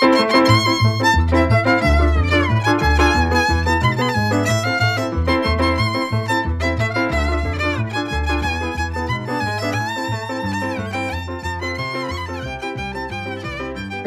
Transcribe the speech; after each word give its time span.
Thank 0.00 0.34
you. 0.34 0.39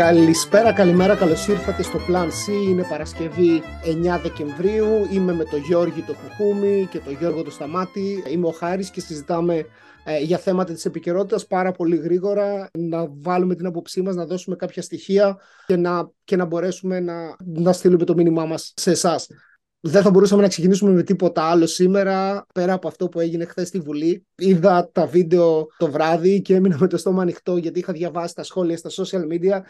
Καλησπέρα, 0.04 0.74
καλημέρα, 0.74 1.16
καλώς 1.16 1.48
ήρθατε 1.48 1.84
στο 1.84 2.00
Plan 2.08 2.26
C. 2.26 2.70
Είναι 2.70 2.86
Παρασκευή 2.90 3.62
9 3.84 4.20
Δεκεμβρίου. 4.22 5.08
Είμαι 5.12 5.34
με 5.34 5.44
τον 5.44 5.60
Γιώργη 5.60 6.02
το 6.02 6.14
Χουχούμι 6.14 6.88
και 6.92 7.00
τον 7.00 7.16
Γιώργο 7.20 7.44
το 7.44 7.52
Σταμάτη. 7.52 8.24
Είμαι 8.30 8.48
ο 8.48 8.52
Χάρης 8.52 8.90
και 8.90 9.02
συζητάμε 9.02 9.66
ε, 10.04 10.20
για 10.20 10.38
θέματα 10.38 10.74
της 10.74 10.86
επικαιρότητας 10.86 11.48
πάρα 11.48 11.72
πολύ 11.72 11.96
γρήγορα, 11.96 12.70
να 12.78 13.08
βάλουμε 13.22 13.56
την 13.56 13.66
άποψή 13.66 14.02
μας, 14.02 14.16
να 14.16 14.26
δώσουμε 14.26 14.56
κάποια 14.56 14.82
στοιχεία 14.82 15.38
και 15.66 15.76
να, 15.76 16.12
και 16.24 16.36
να 16.36 16.46
μπορέσουμε 16.46 17.00
να, 17.00 17.36
να 17.46 17.74
στείλουμε 17.74 18.06
το 18.06 18.14
μήνυμά 18.14 18.46
μας 18.46 18.74
σε 18.76 18.92
εσάς. 18.92 19.28
Δεν 19.86 20.02
θα 20.02 20.10
μπορούσαμε 20.10 20.42
να 20.42 20.48
ξεκινήσουμε 20.48 20.92
με 20.92 21.04
τίποτα 21.04 21.44
άλλο 21.44 21.68
σήμερα, 21.68 22.46
πέρα 22.54 22.74
από 22.74 22.88
αυτό 22.88 23.10
που 23.10 23.20
έγινε 23.20 23.46
χθες 23.46 23.68
στη 23.68 23.80
Βουλή. 23.80 24.26
Είδα 24.36 24.90
τα 24.92 25.06
βίντεο 25.06 25.68
το 25.78 25.92
βράδυ 25.92 26.42
και 26.42 26.56
έμεινα 26.56 26.78
με 26.80 26.88
το 26.88 26.98
στόμα 26.98 27.22
ανοιχτό 27.22 27.58
γιατί 27.58 27.80
είχα 27.80 27.94
διαβάσει 27.94 28.36
τα 28.36 28.44
σχόλια 28.44 28.78
στα 28.78 28.90
social 28.90 29.22
media 29.32 29.62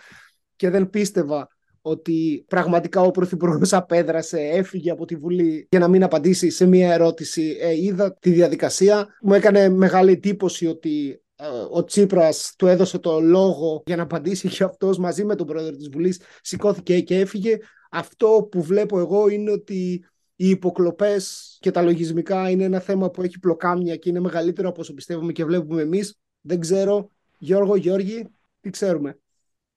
και 0.56 0.70
δεν 0.70 0.90
πίστευα 0.90 1.48
ότι 1.86 2.46
πραγματικά 2.48 3.02
ο 3.02 3.12
Πρωθυπουργός 3.12 3.74
απέδρασε, 3.74 4.40
έφυγε 4.40 4.92
από 4.92 5.06
τη 5.06 5.16
Βουλή 5.16 5.68
για 5.70 5.80
να 5.80 5.88
μην 5.88 6.04
απαντήσει 6.04 6.50
σε 6.50 6.66
μία 6.66 6.94
ερώτηση. 6.94 7.58
Ε, 7.62 7.74
είδα 7.74 8.14
τη 8.14 8.32
διαδικασία. 8.32 9.08
Μου 9.22 9.34
έκανε 9.34 9.70
μεγάλη 9.70 10.12
εντύπωση 10.12 10.68
ότι 10.68 11.22
ε, 11.36 11.46
ο 11.72 11.84
Τσίπρας 11.84 12.54
του 12.58 12.68
έδωσε 12.68 13.00
το 13.00 13.20
λόγο 13.20 13.84
για 13.86 13.96
να 13.96 14.04
απαντήσει 14.04 14.48
και 14.48 14.64
αυτός 14.64 14.98
μαζί 14.98 15.26
με 15.26 15.36
τον 15.36 15.48
πρόεδρο 15.48 15.76
της 15.76 15.90
Βουλής 15.90 16.20
σηκώθηκε 16.42 17.00
και 17.00 17.20
έφυγε. 17.20 17.58
Αυτό 17.92 18.48
που 18.52 18.62
βλέπω 18.62 19.00
εγώ 19.00 19.28
είναι 19.28 19.52
ότι 19.52 20.06
οι 20.36 20.50
υποκλοπές 20.50 21.58
και 21.60 21.72
τα 21.72 21.82
λογισμικά 21.82 22.50
είναι 22.50 22.64
ένα 22.64 22.80
θέμα 22.80 23.10
που 23.10 23.22
έχει 23.22 23.40
πλοκάμια 23.40 23.96
και 23.96 24.10
είναι 24.10 24.20
μεγαλύτερο 24.20 24.70
από 24.70 24.82
όσο 24.82 24.94
πιστεύουμε 24.94 25.32
και 25.32 25.46
βλέπουμε 25.46 25.82
εμείς. 25.82 26.20
Δεν 26.42 26.60
ξέρω. 26.60 27.08
Γιώργο, 27.38 27.76
Γιώργη, 27.76 28.28
τι 28.62 28.70
ξέρουμε; 28.70 29.18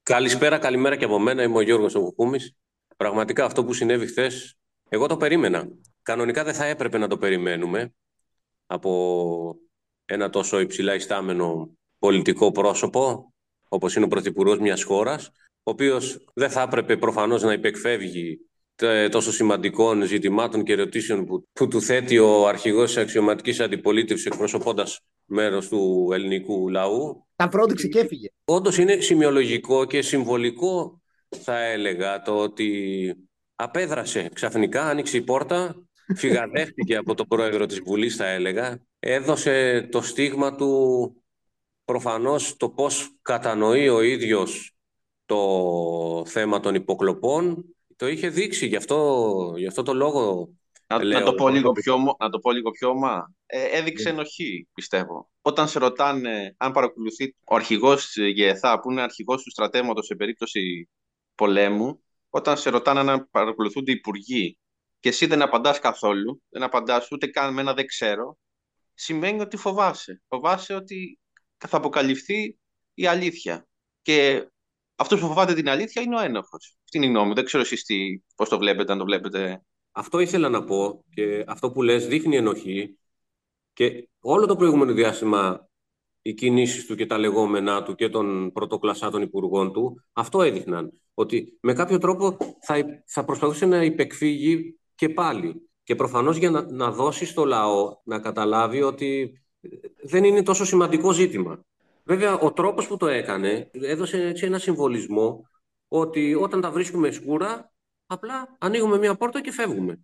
Καλησπέρα, 0.09 0.59
καλημέρα 0.59 0.97
και 0.97 1.05
από 1.05 1.19
μένα. 1.19 1.43
Είμαι 1.43 1.57
ο 1.57 1.61
Γιώργος 1.61 1.95
Ογουκούμης. 1.95 2.57
Πραγματικά 2.97 3.45
αυτό 3.45 3.65
που 3.65 3.73
συνέβη 3.73 4.07
χθες, 4.07 4.59
εγώ 4.89 5.07
το 5.07 5.17
περίμενα. 5.17 5.69
Κανονικά 6.03 6.45
δεν 6.45 6.55
θα 6.55 6.65
έπρεπε 6.65 6.99
να 6.99 7.09
το 7.09 7.19
περιμένουμε 7.19 7.95
από 8.67 9.57
ένα 10.05 10.31
τόσο 10.31 10.61
υψηλά 10.61 10.95
ιστάμενο 10.95 11.71
πολιτικό 11.99 12.53
πρόσωπο, 12.53 13.33
όπως 13.69 13.97
είναι 13.97 14.05
ο 14.05 14.09
Πρωθυπουργός 14.09 14.59
μιας 14.59 14.83
χώρας, 14.83 15.27
ο 15.63 15.71
οποίος 15.71 16.25
δεν 16.35 16.51
θα 16.51 16.63
έπρεπε 16.63 16.97
προφανώς 16.97 17.43
να 17.43 17.53
υπεκφεύγει 17.53 18.39
τόσο 19.11 19.33
σημαντικών 19.33 20.03
ζητημάτων 20.03 20.65
και 20.65 20.73
ερωτήσεων 20.73 21.27
που, 21.27 21.49
που 21.53 21.69
του 21.69 21.81
θέτει 21.81 22.19
ο 22.19 22.47
αρχηγός 22.47 22.87
της 22.87 23.03
αξιωματικής 23.03 23.61
αντιπολίτευσης 23.61 24.27
εκπροσωπώντας 24.27 25.01
μέρος 25.25 25.69
του 25.69 26.09
ελληνικού 26.13 26.69
λαού. 26.69 27.27
Τα 27.37 27.49
πρόδειξε 27.49 27.89
και 27.89 27.99
έφυγε. 27.99 28.29
Όντως 28.45 28.79
είναι 28.79 29.01
σημειολογικό 29.01 29.85
και 29.85 30.03
συμβολικό 30.03 31.01
θα 31.29 31.65
έλεγα 31.65 32.23
το 32.23 32.37
ότι 32.37 33.15
απέδρασε 33.55 34.29
ξαφνικά, 34.33 34.85
άνοιξε 34.85 35.17
η 35.17 35.23
πόρτα, 35.23 35.87
φυγαδεύτηκε 36.17 36.97
από 36.97 37.15
το 37.15 37.25
πρόεδρο 37.25 37.67
της 37.67 37.81
Βουλής 37.81 38.17
θα 38.17 38.27
έλεγα, 38.27 38.83
έδωσε 38.99 39.89
το 39.91 40.03
στίγμα 40.03 40.55
του 40.55 41.13
προφανώς 41.85 42.57
το 42.57 42.71
πώς 42.71 43.19
κατανοεί 43.23 43.89
ο 43.89 44.03
ίδιος 44.03 44.77
το 45.25 46.25
θέμα 46.27 46.61
των 46.61 46.75
υποκλοπών. 46.75 47.65
Το 47.97 48.07
είχε 48.07 48.29
δείξει, 48.29 48.67
γι' 48.67 48.77
αυτό, 48.77 49.53
γι 49.57 49.67
αυτό 49.67 49.83
το 49.83 49.95
λόγο 49.95 50.51
να, 50.87 51.05
να, 51.05 51.23
το 51.23 51.35
πω 51.35 51.49
λίγο 51.49 51.73
πιο, 51.73 51.97
να 52.19 52.31
το 52.31 52.39
πω 52.39 52.51
λίγο 52.51 52.71
πιο 52.71 52.95
μα. 52.95 53.35
Ε, 53.47 53.65
έδειξε 53.65 54.09
ενοχή, 54.09 54.69
πιστεύω. 54.75 55.31
Όταν 55.43 55.69
σε 55.69 55.79
ρωτάνε 55.79 56.55
αν 56.57 56.73
παρακολουθεί 56.73 57.35
ο 57.45 57.55
αρχηγός 57.55 58.17
ΓΕΘΑ, 58.17 58.81
που 58.81 58.91
είναι 58.91 59.03
αρχηγός 59.03 59.43
του 59.43 59.51
στρατεύματος 59.51 60.07
σε 60.07 60.15
περίπτωση 60.15 60.89
πολέμου, 61.35 62.03
όταν 62.31 62.57
σε 62.57 62.71
ρωτάνε 62.71 63.11
αν 63.11 63.29
παρακολουθούνται 63.31 63.93
υπουργοί 63.93 64.59
και 65.01 65.09
εσύ 65.09 65.27
δεν 65.27 65.43
απαντάς 65.43 65.79
καθόλου, 65.79 66.43
δεν 66.49 66.63
απαντάς 66.63 67.11
ούτε 67.11 67.27
καν 67.27 67.55
με 67.55 67.61
ένα 67.61 67.75
δεν 67.75 67.87
ξέρω, 67.87 68.39
σημαίνει 68.95 69.41
ότι 69.41 69.57
φοβάσαι. 69.57 70.23
Φοβάσαι 70.29 70.75
ότι 70.75 71.19
θα 71.57 71.77
αποκαλυφθεί 71.77 72.59
η 72.95 73.07
αλήθεια. 73.07 73.67
Και 74.03 74.49
αυτός 74.97 75.21
που 75.21 75.27
φοβάται 75.27 75.55
την 75.55 75.69
αλήθεια 75.69 76.03
είναι 76.03 76.17
ο 76.17 76.21
ένοχος. 76.21 76.77
Αυτή 76.85 76.97
είναι 76.97 77.07
η 77.07 77.09
γνώμη. 77.09 77.33
Δεν 77.33 77.45
ξέρω 77.45 77.63
εσείς 77.63 77.85
πώς 78.37 78.49
το 78.49 78.59
βλέπετε, 78.59 78.93
αν 78.93 78.99
το 78.99 79.05
βλέπετε 79.05 79.61
αυτό 79.99 80.19
ήθελα 80.19 80.49
να 80.49 80.65
πω 80.65 81.05
και 81.15 81.45
αυτό 81.47 81.71
που 81.71 81.83
λες 81.83 82.07
δείχνει 82.07 82.37
ενοχή 82.37 82.99
και 83.73 84.09
όλο 84.21 84.47
το 84.47 84.57
προηγούμενο 84.57 84.93
διάστημα 84.93 85.69
οι 86.23 86.35
κινήσεις 86.35 86.87
του 86.87 86.95
και 86.95 87.07
τα 87.07 87.19
λεγόμενά 87.19 87.83
του 87.83 87.95
και 87.95 88.09
των 88.09 88.53
πρωτοκλασσάτων 88.53 89.23
υπουργών 89.23 89.73
του 89.73 90.05
αυτό 90.13 90.43
έδειχναν. 90.43 90.93
Ότι 91.15 91.59
με 91.61 91.73
κάποιο 91.73 91.99
τρόπο 91.99 92.37
θα, 92.61 93.03
θα 93.07 93.25
προσπαθούσε 93.25 93.67
να 93.67 93.85
υπεκφύγει 93.85 94.79
και 94.95 95.09
πάλι. 95.09 95.69
Και 95.83 95.95
προφανώς 95.95 96.37
για 96.37 96.51
να, 96.51 96.73
να 96.73 96.91
δώσει 96.91 97.27
στο 97.27 97.45
λαό 97.45 97.97
να 98.05 98.19
καταλάβει 98.19 98.83
ότι 98.83 99.41
δεν 100.03 100.25
είναι 100.25 100.43
τόσο 100.43 100.65
σημαντικό 100.65 101.13
ζήτημα. 101.13 101.65
Βέβαια, 102.07 102.39
ο 102.39 102.53
τρόπος 102.53 102.87
που 102.87 102.97
το 102.97 103.07
έκανε 103.07 103.71
έδωσε 103.73 104.27
έτσι 104.27 104.47
ένα 104.47 104.59
συμβολισμό 104.59 105.49
ότι 105.89 106.35
όταν 106.35 106.61
τα 106.61 106.71
βρίσκουμε 106.71 107.11
σκούρα 107.11 107.71
Απλά 108.07 108.57
ανοίγουμε 108.59 108.99
μία 108.99 109.17
πόρτα 109.17 109.41
και 109.41 109.53
φεύγουμε. 109.53 110.01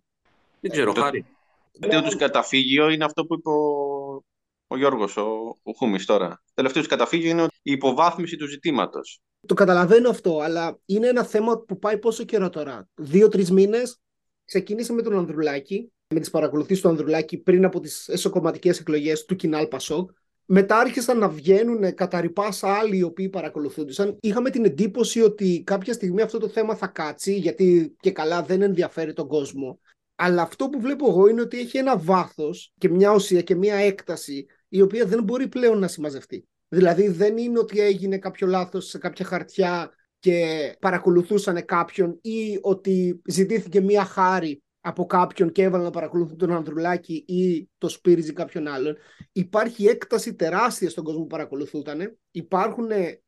Δεν 0.59 0.71
ξέρω, 0.71 0.93
το, 0.93 1.01
χάρη. 1.01 1.25
Το 1.71 1.79
τελευταίο 1.79 2.01
τους 2.01 2.15
καταφύγιο 2.15 2.89
είναι 2.89 3.05
αυτό 3.05 3.25
που 3.25 3.33
είπε 3.33 3.49
ο, 3.49 4.23
ο 4.67 4.77
Γιώργος, 4.77 5.17
ο, 5.17 5.57
ο 5.63 5.71
Χούμης 5.77 6.05
τώρα. 6.05 6.29
Το 6.29 6.53
τελευταίο 6.53 6.81
τους 6.81 6.91
καταφύγιο 6.91 7.29
είναι 7.29 7.43
η 7.61 7.71
υποβάθμιση 7.71 8.37
του 8.37 8.47
ζητήματος. 8.47 9.21
Το 9.47 9.53
καταλαβαίνω 9.53 10.09
αυτό, 10.09 10.39
αλλά 10.39 10.79
είναι 10.85 11.07
ένα 11.07 11.23
θέμα 11.23 11.59
που 11.59 11.79
πάει 11.79 11.97
πόσο 11.97 12.23
καιρό 12.23 12.49
τώρα. 12.49 12.89
Δύο-τρει 12.95 13.51
μήνες 13.51 14.01
ξεκίνησε 14.45 14.93
με 14.93 15.01
τον 15.01 15.17
Ανδρουλάκη, 15.17 15.91
με 16.07 16.19
τις 16.19 16.29
παρακολουθήσεις 16.29 16.81
του 16.81 16.89
Ανδρουλάκη 16.89 17.37
πριν 17.37 17.65
από 17.65 17.79
τις 17.79 18.07
εσωκομματικές 18.07 18.79
εκλογές 18.79 19.25
του 19.25 19.35
Κινάλ 19.35 19.67
Πασόκ. 19.67 20.09
Μετά 20.45 20.77
άρχισαν 20.77 21.17
να 21.17 21.29
βγαίνουν 21.29 21.93
κατά 21.93 22.21
ρηπάς 22.21 22.63
άλλοι 22.63 22.97
οι 22.97 23.03
οποίοι 23.03 23.29
παρακολουθούνταν. 23.29 24.17
Είχαμε 24.21 24.49
την 24.49 24.65
εντύπωση 24.65 25.21
ότι 25.21 25.63
κάποια 25.65 25.93
στιγμή 25.93 26.21
αυτό 26.21 26.37
το 26.37 26.47
θέμα 26.47 26.75
θα 26.75 26.87
κάτσει, 26.87 27.35
γιατί 27.35 27.95
και 27.99 28.11
καλά 28.11 28.41
δεν 28.41 28.61
ενδιαφέρει 28.61 29.13
τον 29.13 29.27
κόσμο. 29.27 29.79
Αλλά 30.15 30.41
αυτό 30.41 30.69
που 30.69 30.79
βλέπω 30.79 31.09
εγώ 31.09 31.27
είναι 31.27 31.41
ότι 31.41 31.59
έχει 31.59 31.77
ένα 31.77 31.97
βάθος 31.97 32.73
και 32.77 32.89
μια 32.89 33.13
ουσία 33.13 33.41
και 33.41 33.55
μια 33.55 33.75
έκταση 33.75 34.45
η 34.69 34.81
οποία 34.81 35.05
δεν 35.05 35.23
μπορεί 35.23 35.47
πλέον 35.47 35.79
να 35.79 35.87
συμμαζευτεί. 35.87 36.47
Δηλαδή 36.67 37.07
δεν 37.07 37.37
είναι 37.37 37.59
ότι 37.59 37.79
έγινε 37.79 38.17
κάποιο 38.17 38.47
λάθος 38.47 38.87
σε 38.87 38.97
κάποια 38.97 39.25
χαρτιά 39.25 39.91
και 40.19 40.75
παρακολουθούσαν 40.79 41.65
κάποιον 41.65 42.19
ή 42.21 42.59
ότι 42.61 43.21
ζητήθηκε 43.25 43.81
μια 43.81 44.05
χάρη 44.05 44.62
από 44.85 45.05
κάποιον 45.05 45.51
και 45.51 45.63
έβαλαν 45.63 45.85
να 45.85 45.91
παρακολουθούν 45.91 46.37
τον 46.37 46.51
Ανδρουλάκη 46.51 47.13
ή 47.27 47.69
το 47.77 47.87
Σπύριζι 47.87 48.33
κάποιον 48.33 48.67
άλλον. 48.67 48.95
Υπάρχει 49.31 49.85
έκταση 49.85 50.35
τεράστια 50.35 50.89
στον 50.89 51.03
κόσμο 51.03 51.21
που 51.21 51.27
παρακολουθούταν. 51.27 52.17
Υπάρχουν 52.31 52.87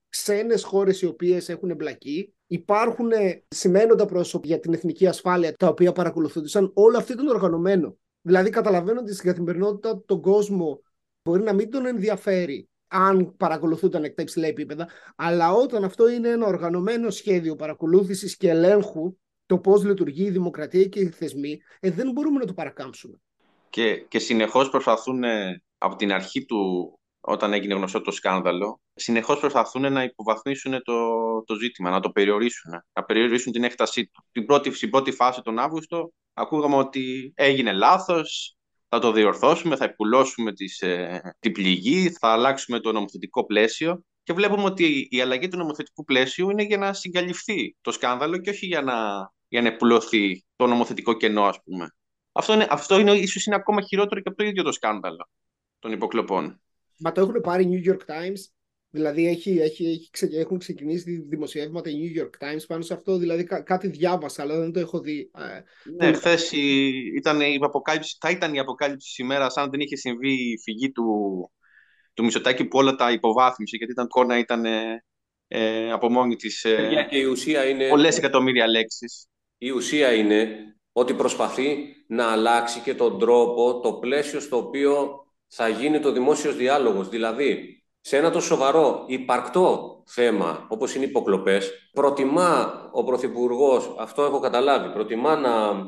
ξένες 0.09 0.63
χώρες 0.63 1.01
οι 1.01 1.05
οποίες 1.05 1.49
έχουν 1.49 1.69
εμπλακεί. 1.69 2.33
Υπάρχουν 2.47 3.09
σημαίνοντα 3.47 4.05
πρόσωπα 4.05 4.47
για 4.47 4.59
την 4.59 4.73
εθνική 4.73 5.07
ασφάλεια 5.07 5.53
τα 5.53 5.67
οποία 5.67 5.91
παρακολουθούνταν. 5.91 6.71
Όλο 6.73 6.97
αυτό 6.97 7.13
ήταν 7.13 7.27
οργανωμένο. 7.27 7.97
Δηλαδή 8.21 8.49
καταλαβαίνω 8.49 8.99
ότι 8.99 9.13
στην 9.13 9.29
καθημερινότητα 9.29 10.03
τον 10.05 10.21
κόσμο 10.21 10.81
μπορεί 11.23 11.44
να 11.44 11.53
μην 11.53 11.69
τον 11.69 11.85
ενδιαφέρει 11.85 12.69
αν 12.88 13.35
παρακολουθούνταν 13.38 14.03
εκ 14.03 14.15
τα 14.15 14.21
υψηλά 14.21 14.47
επίπεδα, 14.47 14.88
αλλά 15.15 15.51
όταν 15.51 15.83
αυτό 15.83 16.09
είναι 16.09 16.29
ένα 16.29 16.47
οργανωμένο 16.47 17.09
σχέδιο 17.09 17.55
παρακολούθησης 17.55 18.38
και 18.38 18.49
ελέγχου 18.49 19.15
το 19.45 19.57
πώς 19.57 19.83
λειτουργεί 19.83 20.24
η 20.24 20.30
δημοκρατία 20.30 20.86
και 20.86 21.00
οι 21.00 21.09
θεσμοί, 21.09 21.59
ε, 21.80 21.92
δεν 21.92 22.12
μπορούμε 22.12 22.39
να 22.39 22.45
το 22.45 22.53
παρακάμψουμε. 22.53 23.21
Και, 23.69 23.95
και 23.95 24.19
συνεχώς 24.19 24.69
προσπαθούν 24.69 25.24
ε, 25.24 25.63
από 25.77 25.95
την 25.95 26.12
αρχή 26.12 26.45
του, 26.45 26.94
όταν 27.19 27.53
έγινε 27.53 27.74
γνωστό 27.74 28.01
το 28.01 28.12
σκάνδαλο, 28.12 28.81
συνεχώς 28.94 29.39
προσπαθούν 29.39 29.94
να 29.94 30.03
υποβαθμίσουν 30.03 30.83
το, 30.83 30.94
το 31.45 31.56
ζήτημα, 31.56 31.89
να 31.89 32.00
το 32.00 32.09
περιορίσουν, 32.09 32.71
να 32.94 33.03
περιορίσουν 33.03 33.51
την 33.51 33.63
έκτασή 33.63 34.06
του. 34.06 34.25
Την 34.31 34.45
πρώτη, 34.45 34.71
στην 34.71 34.89
πρώτη 34.89 35.12
φάση 35.12 35.42
τον 35.42 35.59
Αύγουστο 35.59 36.12
ακούγαμε 36.33 36.75
ότι 36.75 37.33
έγινε 37.36 37.71
λάθος, 37.71 38.56
θα 38.89 39.00
το 39.00 39.12
διορθώσουμε, 39.12 39.75
θα 39.75 39.86
υπουλώσουμε 39.86 40.53
τις, 40.53 40.81
ε, 40.81 41.21
την 41.39 41.51
πληγή, 41.51 42.09
θα 42.19 42.27
αλλάξουμε 42.27 42.80
το 42.80 42.92
νομοθετικό 42.92 43.45
πλαίσιο 43.45 44.03
και 44.24 44.33
βλέπουμε 44.33 44.63
ότι 44.63 45.07
η 45.12 45.21
αλλαγή 45.21 45.47
του 45.47 45.57
νομοθετικού 45.57 46.03
πλαίσιου 46.03 46.50
είναι 46.50 46.63
για 46.63 46.77
να 46.77 46.94
συγκαλυφθεί 46.94 47.75
το 47.81 47.92
σκάνδαλο 47.92 48.38
και 48.38 48.50
όχι 48.50 48.65
για 48.65 48.81
να 48.81 48.94
για 49.56 49.63
να 49.63 49.74
επουλωθεί 49.74 50.46
το 50.56 50.68
νομοθετικό 50.68 51.13
κενό, 51.13 51.44
ας 51.44 51.62
πούμε. 51.63 51.96
Αυτό, 52.31 52.54
είναι, 52.54 52.68
αυτό 52.69 53.00
είναι, 53.00 53.12
ίσως 53.12 53.46
είναι 53.46 53.56
ακόμα 53.56 53.81
χειρότερο 53.81 54.22
και 54.22 54.30
από 54.30 54.38
το 54.38 54.44
ίδιο 54.44 54.63
το 54.63 54.72
σκάνδαλο 54.72 55.30
των 55.80 55.92
υποκλοπών. 55.92 56.62
Μα 57.00 57.12
το 57.12 57.22
έχουν 57.22 57.42
πάρει 57.42 57.69
New 57.72 57.92
York 57.92 58.00
Times, 58.00 58.40
Δηλαδή 58.90 59.28
έχει, 59.28 59.57
έχει, 59.60 60.10
έχει, 60.12 60.36
έχουν 60.36 60.57
ξεκινήσει 60.57 61.25
δημοσιεύματα 61.30 61.90
οι 61.90 61.94
New 61.94 62.22
York 62.22 62.46
Times 62.46 62.63
πάνω 62.68 62.81
σε 62.81 62.94
αυτό, 62.94 63.18
δηλαδή 63.18 63.44
κάτι 63.44 63.88
διάβασα, 63.88 64.42
αλλά 64.42 64.60
δεν 64.60 64.72
το 64.72 64.80
έχω 64.80 65.00
δει. 65.00 65.31
Ναι, 65.98 66.13
χθες 66.13 66.52
ήταν 67.16 67.42
η 67.42 67.60
αποκάλυψη, 67.62 68.18
θα 68.19 68.30
ήταν 68.30 68.54
η 68.54 68.60
αποκάλυψη 68.60 69.22
ημέρας 69.22 69.57
αν 69.57 69.69
δεν 69.69 69.80
είχε 69.80 69.96
συμβεί 69.96 70.34
η 70.34 70.60
φυγή 70.63 70.92
του, 70.92 71.06
του 72.13 72.24
Μισοτάκη 72.24 72.66
που 72.66 72.78
όλα 72.78 72.96
τα 72.96 73.12
υποβάθμισε, 73.12 73.75
γιατί 73.78 73.92
ήταν 73.92 74.07
κόνα 74.07 74.38
ήταν 74.38 74.66
ε, 75.48 75.92
από 75.92 76.10
μόνη 76.10 76.36
της 76.36 76.63
ε, 76.63 77.07
και 77.10 77.18
η 77.18 77.24
ουσία 77.24 77.66
είναι... 77.66 77.88
πολλές 77.88 78.18
εκατομμύρια 78.18 78.68
λέξεις. 78.68 79.28
Η 79.57 79.69
ουσία 79.69 80.13
είναι 80.13 80.50
ότι 80.92 81.13
προσπαθεί 81.13 81.96
να 82.07 82.31
αλλάξει 82.31 82.80
και 82.80 82.96
τον 82.96 83.19
τρόπο, 83.19 83.80
το 83.80 83.94
πλαίσιο 83.94 84.40
στο 84.40 84.57
οποίο 84.57 85.25
θα 85.48 85.68
γίνει 85.68 86.00
το 86.00 86.12
δημόσιος 86.12 86.56
διάλογος. 86.56 87.10
Δηλαδή, 87.10 87.84
σε 88.02 88.18
ένα 88.18 88.31
τόσο 88.31 88.48
σοβαρό 88.48 89.04
υπαρκτό 89.07 90.04
θέμα 90.06 90.66
όπως 90.69 90.96
είναι 90.96 91.06
οι 91.06 91.10
υποκλοπές, 91.10 91.72
προτιμά 91.94 92.90
ο 92.94 93.04
Πρωθυπουργός, 93.04 93.96
αυτό 94.00 94.24
έχω 94.24 94.40
καταλάβει, 94.40 94.90
προτιμά 94.94 95.36
να, 95.36 95.86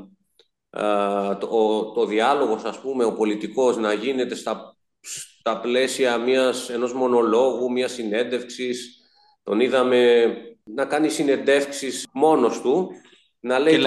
το, 1.35 1.83
το 1.91 2.05
διάλογος, 2.05 2.63
ας 2.63 2.79
πούμε, 2.79 3.03
ο 3.03 3.13
πολιτικός 3.13 3.77
να 3.77 3.93
γίνεται 3.93 4.35
στα, 4.35 4.77
στα 4.99 5.59
πλαίσια 5.59 6.17
μιας, 6.17 6.69
ενός 6.69 6.93
μονολόγου, 6.93 7.71
μιας 7.71 7.91
συνέντευξης. 7.91 9.01
Τον 9.43 9.59
είδαμε 9.59 10.31
να 10.63 10.85
κάνει 10.85 11.09
συνεντεύξεις 11.09 12.07
μόνος 12.13 12.61
του, 12.61 12.89
να 13.39 13.59
λέει 13.59 13.77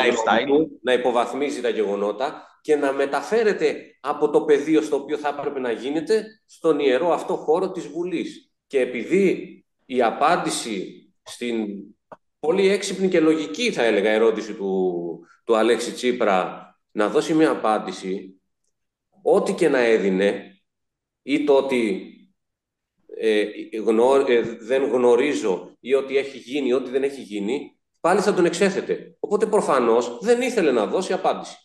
να 0.83 0.93
υποβαθμίζει 0.93 1.61
τα 1.61 1.69
γεγονότα 1.69 2.51
και 2.61 2.77
να 2.77 2.93
μεταφέρεται 2.93 3.97
από 4.01 4.31
το 4.31 4.43
πεδίο 4.43 4.83
στο 4.83 4.97
οποίο 4.97 5.17
θα 5.17 5.29
έπρεπε 5.39 5.61
να 5.61 5.71
γίνεται 5.71 6.25
στον 6.47 6.79
ιερό 6.79 7.13
αυτό 7.13 7.37
χώρο 7.37 7.71
της 7.71 7.87
Βουλής. 7.87 8.53
Και 8.67 8.81
επειδή 8.81 9.55
η 9.87 10.03
απάντηση 10.03 11.05
στην 11.23 11.67
πολύ 12.41 12.69
έξυπνη 12.69 13.09
και 13.09 13.21
λογική, 13.21 13.73
θα 13.73 13.83
έλεγα, 13.83 14.11
ερώτηση 14.11 14.55
του, 14.55 15.21
του 15.45 15.57
Αλέξη 15.57 15.93
Τσίπρα 15.93 16.69
να 16.93 17.09
δώσει 17.09 17.35
μια 17.35 17.51
απάντηση, 17.51 18.41
ό,τι 19.23 19.53
και 19.53 19.69
να 19.69 19.79
έδινε, 19.79 20.61
ή 21.23 21.45
το 21.45 21.57
ότι 21.57 22.05
ε, 23.17 23.41
ε, 23.41 24.41
δεν 24.43 24.85
γνωρίζω 24.85 25.77
ή 25.81 25.95
ότι 25.95 26.17
έχει 26.17 26.39
γίνει 26.39 26.69
ή 26.69 26.73
ότι 26.73 26.91
δεν 26.91 27.03
έχει 27.03 27.21
γίνει, 27.21 27.80
πάλι 28.01 28.21
θα 28.21 28.35
τον 28.35 28.45
εξέθετε. 28.45 29.17
Οπότε 29.19 29.47
προφανώς 29.47 30.19
δεν 30.23 30.41
ήθελε 30.41 30.73
να 30.73 30.87
δώσει 30.87 31.13
απάντηση. 31.13 31.57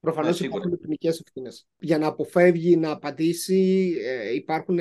Προφανώς 0.00 0.40
ναι, 0.40 0.46
υπάρχουν 0.46 0.78
ποινικές 0.78 1.20
ευθύνες. 1.20 1.68
Για 1.78 1.98
να 1.98 2.06
αποφεύγει 2.06 2.76
να 2.76 2.90
απαντήσει, 2.90 3.94
ε, 4.04 4.34
υπάρχουν 4.34 4.78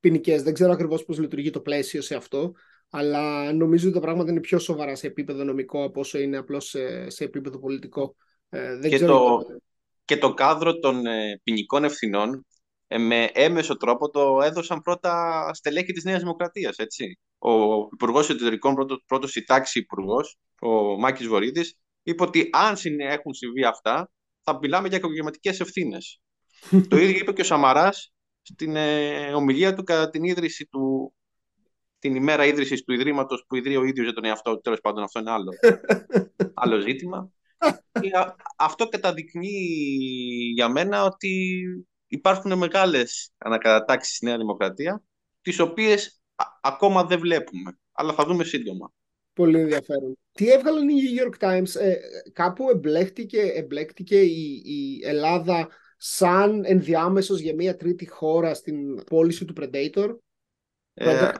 ποινικές. 0.00 0.42
Δεν 0.42 0.54
ξέρω 0.54 0.72
ακριβώς 0.72 1.04
πώς 1.04 1.18
λειτουργεί 1.18 1.50
το 1.50 1.60
πλαίσιο 1.60 2.02
σε 2.02 2.14
αυτό, 2.14 2.54
αλλά 2.90 3.52
νομίζω 3.52 3.84
ότι 3.84 3.94
τα 3.94 4.00
πράγματα 4.00 4.30
είναι 4.30 4.40
πιο 4.40 4.58
σοβαρά 4.58 4.94
σε 4.94 5.06
επίπεδο 5.06 5.44
νομικό 5.44 5.84
από 5.84 6.00
όσο 6.00 6.18
είναι 6.18 6.36
απλώς 6.36 6.68
σε, 6.68 7.10
σε 7.10 7.24
επίπεδο 7.24 7.58
πολιτικό. 7.58 8.16
Ε, 8.48 8.76
δεν 8.76 8.90
και, 8.90 8.96
ξέρω 8.96 9.14
το, 9.16 9.60
και 10.04 10.16
το 10.16 10.34
κάδρο 10.34 10.78
των 10.78 11.06
ε, 11.06 11.40
ποινικών 11.42 11.84
ευθυνών 11.84 12.46
ε, 12.86 12.98
με 12.98 13.30
έμεσο 13.32 13.76
τρόπο 13.76 14.10
το 14.10 14.40
έδωσαν 14.42 14.80
πρώτα 14.80 15.50
στελέχη 15.54 15.92
της 15.92 16.04
Νέας 16.04 16.20
Δημοκρατίας, 16.20 16.76
έτσι. 16.76 17.18
Ο 17.42 17.52
Υπουργός 17.92 18.30
Εταιρικών, 18.30 18.74
πρώτο, 18.74 18.96
πρώτος 19.06 19.36
η 19.36 19.44
τάξη 19.44 19.78
υπουργός, 19.78 20.38
ο 20.60 20.98
Μάκης 20.98 21.26
Βορύδης, 21.26 21.74
είπε 22.02 22.22
ότι 22.22 22.48
αν 22.52 22.76
έχουν 22.98 23.34
συμβεί 23.34 23.64
αυτά, 23.64 24.10
θα 24.42 24.58
μιλάμε 24.62 24.88
για 24.88 24.96
οικογενειακές 24.96 25.60
ευθύνες. 25.60 26.20
το 26.88 26.96
ίδιο 26.96 27.18
είπε 27.18 27.32
και 27.32 27.40
ο 27.40 27.44
Σαμαράς 27.44 28.12
στην 28.42 28.76
ε, 28.76 29.32
ομιλία 29.34 29.74
του 29.74 29.82
κατά 29.82 30.10
την 30.10 30.24
ίδρυση 30.24 30.66
του, 30.66 31.14
την 31.98 32.14
ημέρα 32.14 32.46
ίδρυσης 32.46 32.84
του 32.84 32.92
Ιδρύματος 32.92 33.44
που 33.48 33.56
ιδρύει 33.56 33.76
ο 33.76 33.84
ίδιος 33.84 34.04
για 34.04 34.14
τον 34.14 34.24
εαυτό 34.24 34.54
του. 34.54 34.60
Τέλος 34.60 34.80
πάντων, 34.80 35.02
αυτό 35.02 35.20
είναι 35.20 35.30
άλλο, 35.30 35.50
άλλο 36.62 36.80
ζήτημα. 36.80 37.30
Και 38.00 38.10
αυτό 38.56 38.88
καταδεικνύει 38.88 40.52
για 40.54 40.68
μένα 40.68 41.04
ότι 41.04 41.62
υπάρχουν 42.06 42.58
μεγάλες 42.58 43.32
ανακατατάξεις 43.38 44.16
στη 44.16 44.24
Νέα 44.24 44.36
Δημοκρατία, 44.36 45.02
τις 45.40 45.58
οποίες 45.58 46.19
ακόμα 46.60 47.04
δεν 47.04 47.18
βλέπουμε, 47.18 47.78
αλλά 47.92 48.12
θα 48.12 48.24
δούμε 48.24 48.44
σύντομα. 48.44 48.92
Πολύ 49.32 49.60
ενδιαφέρον. 49.60 50.18
Τι 50.32 50.50
έβγαλαν 50.50 50.88
οι 50.88 50.94
New 50.94 51.24
York 51.24 51.48
Times, 51.48 51.80
ε, 51.80 51.96
κάπου 52.32 52.70
εμπλέκτηκε, 52.70 53.40
εμπλέκτηκε 53.40 54.20
η, 54.20 54.62
η 54.64 55.00
Ελλάδα 55.04 55.68
σαν 55.96 56.64
ενδιάμεσος 56.64 57.40
για 57.40 57.54
μια 57.54 57.76
τρίτη 57.76 58.08
χώρα 58.08 58.54
στην 58.54 59.04
πώληση 59.04 59.44
του 59.44 59.54
Predator; 59.60 60.16
Ε, 60.94 61.32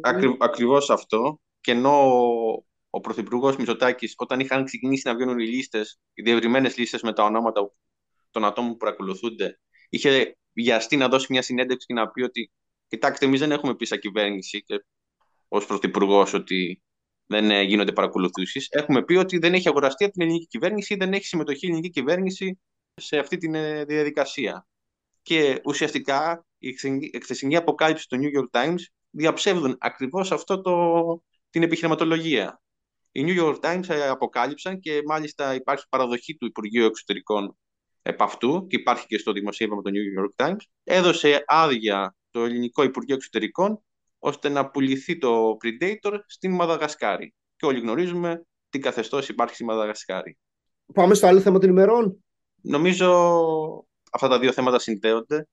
ακρι, 0.00 0.36
ακριβώς 0.38 0.90
αυτό. 0.90 1.40
Και 1.60 1.70
ενώ 1.70 1.90
ο, 1.90 2.64
ο 2.90 3.00
Πρωθυπουργός 3.00 3.56
Μητσοτάκης, 3.56 4.14
όταν 4.16 4.40
είχαν 4.40 4.64
ξεκινήσει 4.64 5.08
να 5.08 5.14
βγαίνουν 5.14 5.38
οι 5.38 5.46
λίστες, 5.46 5.98
οι 6.14 6.22
διευρυμένες 6.22 6.76
λίστες 6.76 7.02
με 7.02 7.12
τα 7.12 7.24
ονόματα 7.24 7.72
των 8.30 8.44
ατόμων 8.44 8.70
που 8.70 8.76
παρακολουθούνται, 8.76 9.60
είχε 9.88 10.36
βιαστεί 10.52 10.96
να 10.96 11.08
δώσει 11.08 11.26
μια 11.30 11.42
συνέντευξη 11.42 11.86
και 11.86 11.94
να 11.94 12.10
πει 12.10 12.22
ότι 12.22 12.52
κοιτάξτε, 12.88 13.26
εμείς 13.26 13.40
δεν 13.40 13.50
έχουμε 13.52 13.74
πει 13.76 13.84
σαν 13.84 13.98
κυβέρνηση 13.98 14.62
και 14.62 14.84
ως 15.48 15.66
Πρωθυπουργός 15.66 16.32
ότι 16.32 16.82
δεν 17.26 17.50
ε, 17.50 17.62
γίνονται 17.62 17.92
παρακολουθήσεις. 17.92 18.68
Έχουμε 18.70 19.04
πει 19.04 19.14
ότι 19.14 19.38
δεν 19.38 19.54
έχει 19.54 19.68
αγοραστεί 19.68 20.04
από 20.04 20.12
την 20.12 20.22
ελληνική 20.22 20.46
κυβέρνηση 20.46 20.94
ή 20.94 20.96
δεν 20.96 21.12
έχει 21.12 21.24
συμμετοχή 21.24 21.66
η 21.66 21.68
ελληνική 21.68 21.90
κυβέρνηση 21.90 22.58
σε 22.94 23.18
αυτή 23.18 23.36
τη 23.36 23.58
ε, 23.58 23.84
διαδικασία. 23.84 24.66
Και 25.22 25.60
ουσιαστικά 25.64 26.46
η 26.58 26.72
χθεσινή 27.22 27.56
αποκάλυψη 27.56 28.08
του 28.08 28.18
New 28.20 28.40
York 28.40 28.60
Times 28.60 28.80
διαψεύδουν 29.10 29.76
ακριβώς 29.80 30.32
αυτό 30.32 30.60
το, 30.60 30.74
την 31.50 31.62
επιχειρηματολογία. 31.62 32.62
Οι 33.12 33.24
New 33.26 33.40
York 33.40 33.60
Times 33.60 33.88
ε, 33.88 34.08
αποκάλυψαν 34.08 34.80
και 34.80 35.02
μάλιστα 35.06 35.54
υπάρχει 35.54 35.84
παραδοχή 35.88 36.36
του 36.36 36.46
Υπουργείου 36.46 36.84
Εξωτερικών 36.84 37.56
επ' 38.02 38.22
αυτού 38.22 38.66
και 38.66 38.76
υπάρχει 38.76 39.06
και 39.06 39.18
στο 39.18 39.32
δημοσίευμα 39.32 39.82
του 39.82 39.90
New 39.90 40.22
York 40.22 40.46
Times. 40.46 40.60
Έδωσε 40.84 41.44
άδεια 41.46 42.16
το 42.38 42.44
ελληνικό 42.44 42.82
Υπουργείο 42.82 43.14
Εξωτερικών 43.14 43.82
ώστε 44.18 44.48
να 44.48 44.70
πουληθεί 44.70 45.18
το 45.18 45.56
Predator 45.64 46.18
στην 46.26 46.54
Μαδαγασκάρη. 46.54 47.34
Και 47.56 47.66
όλοι 47.66 47.80
γνωρίζουμε 47.80 48.46
τι 48.68 48.78
καθεστώς 48.78 49.28
υπάρχει 49.28 49.54
στη 49.54 49.64
Μαδαγασκάρη. 49.64 50.38
Πάμε 50.94 51.14
στο 51.14 51.26
άλλο 51.26 51.40
θέμα 51.40 51.58
των 51.58 51.70
ημερών. 51.70 52.24
Νομίζω 52.60 53.08
αυτά 54.12 54.28
τα 54.28 54.38
δύο 54.38 54.52
θέματα 54.52 54.78
συνδέονται. 54.78 55.48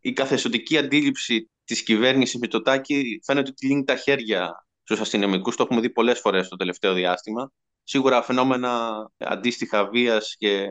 Η 0.00 0.12
καθεστωτική 0.12 0.78
αντίληψη 0.78 1.50
της 1.64 1.82
κυβέρνησης 1.82 2.40
Μητσοτάκη 2.40 3.20
φαίνεται 3.24 3.50
ότι 3.50 3.66
λύνει 3.66 3.84
τα 3.84 3.96
χέρια 3.96 4.66
στους 4.82 5.00
αστυνομικούς. 5.00 5.56
Το 5.56 5.62
έχουμε 5.62 5.80
δει 5.80 5.90
πολλές 5.90 6.20
φορές 6.20 6.48
το 6.48 6.56
τελευταίο 6.56 6.94
διάστημα. 6.94 7.52
Σίγουρα 7.82 8.22
φαινόμενα 8.22 8.92
αντίστοιχα 9.16 9.88
βίας 9.88 10.34
και 10.38 10.66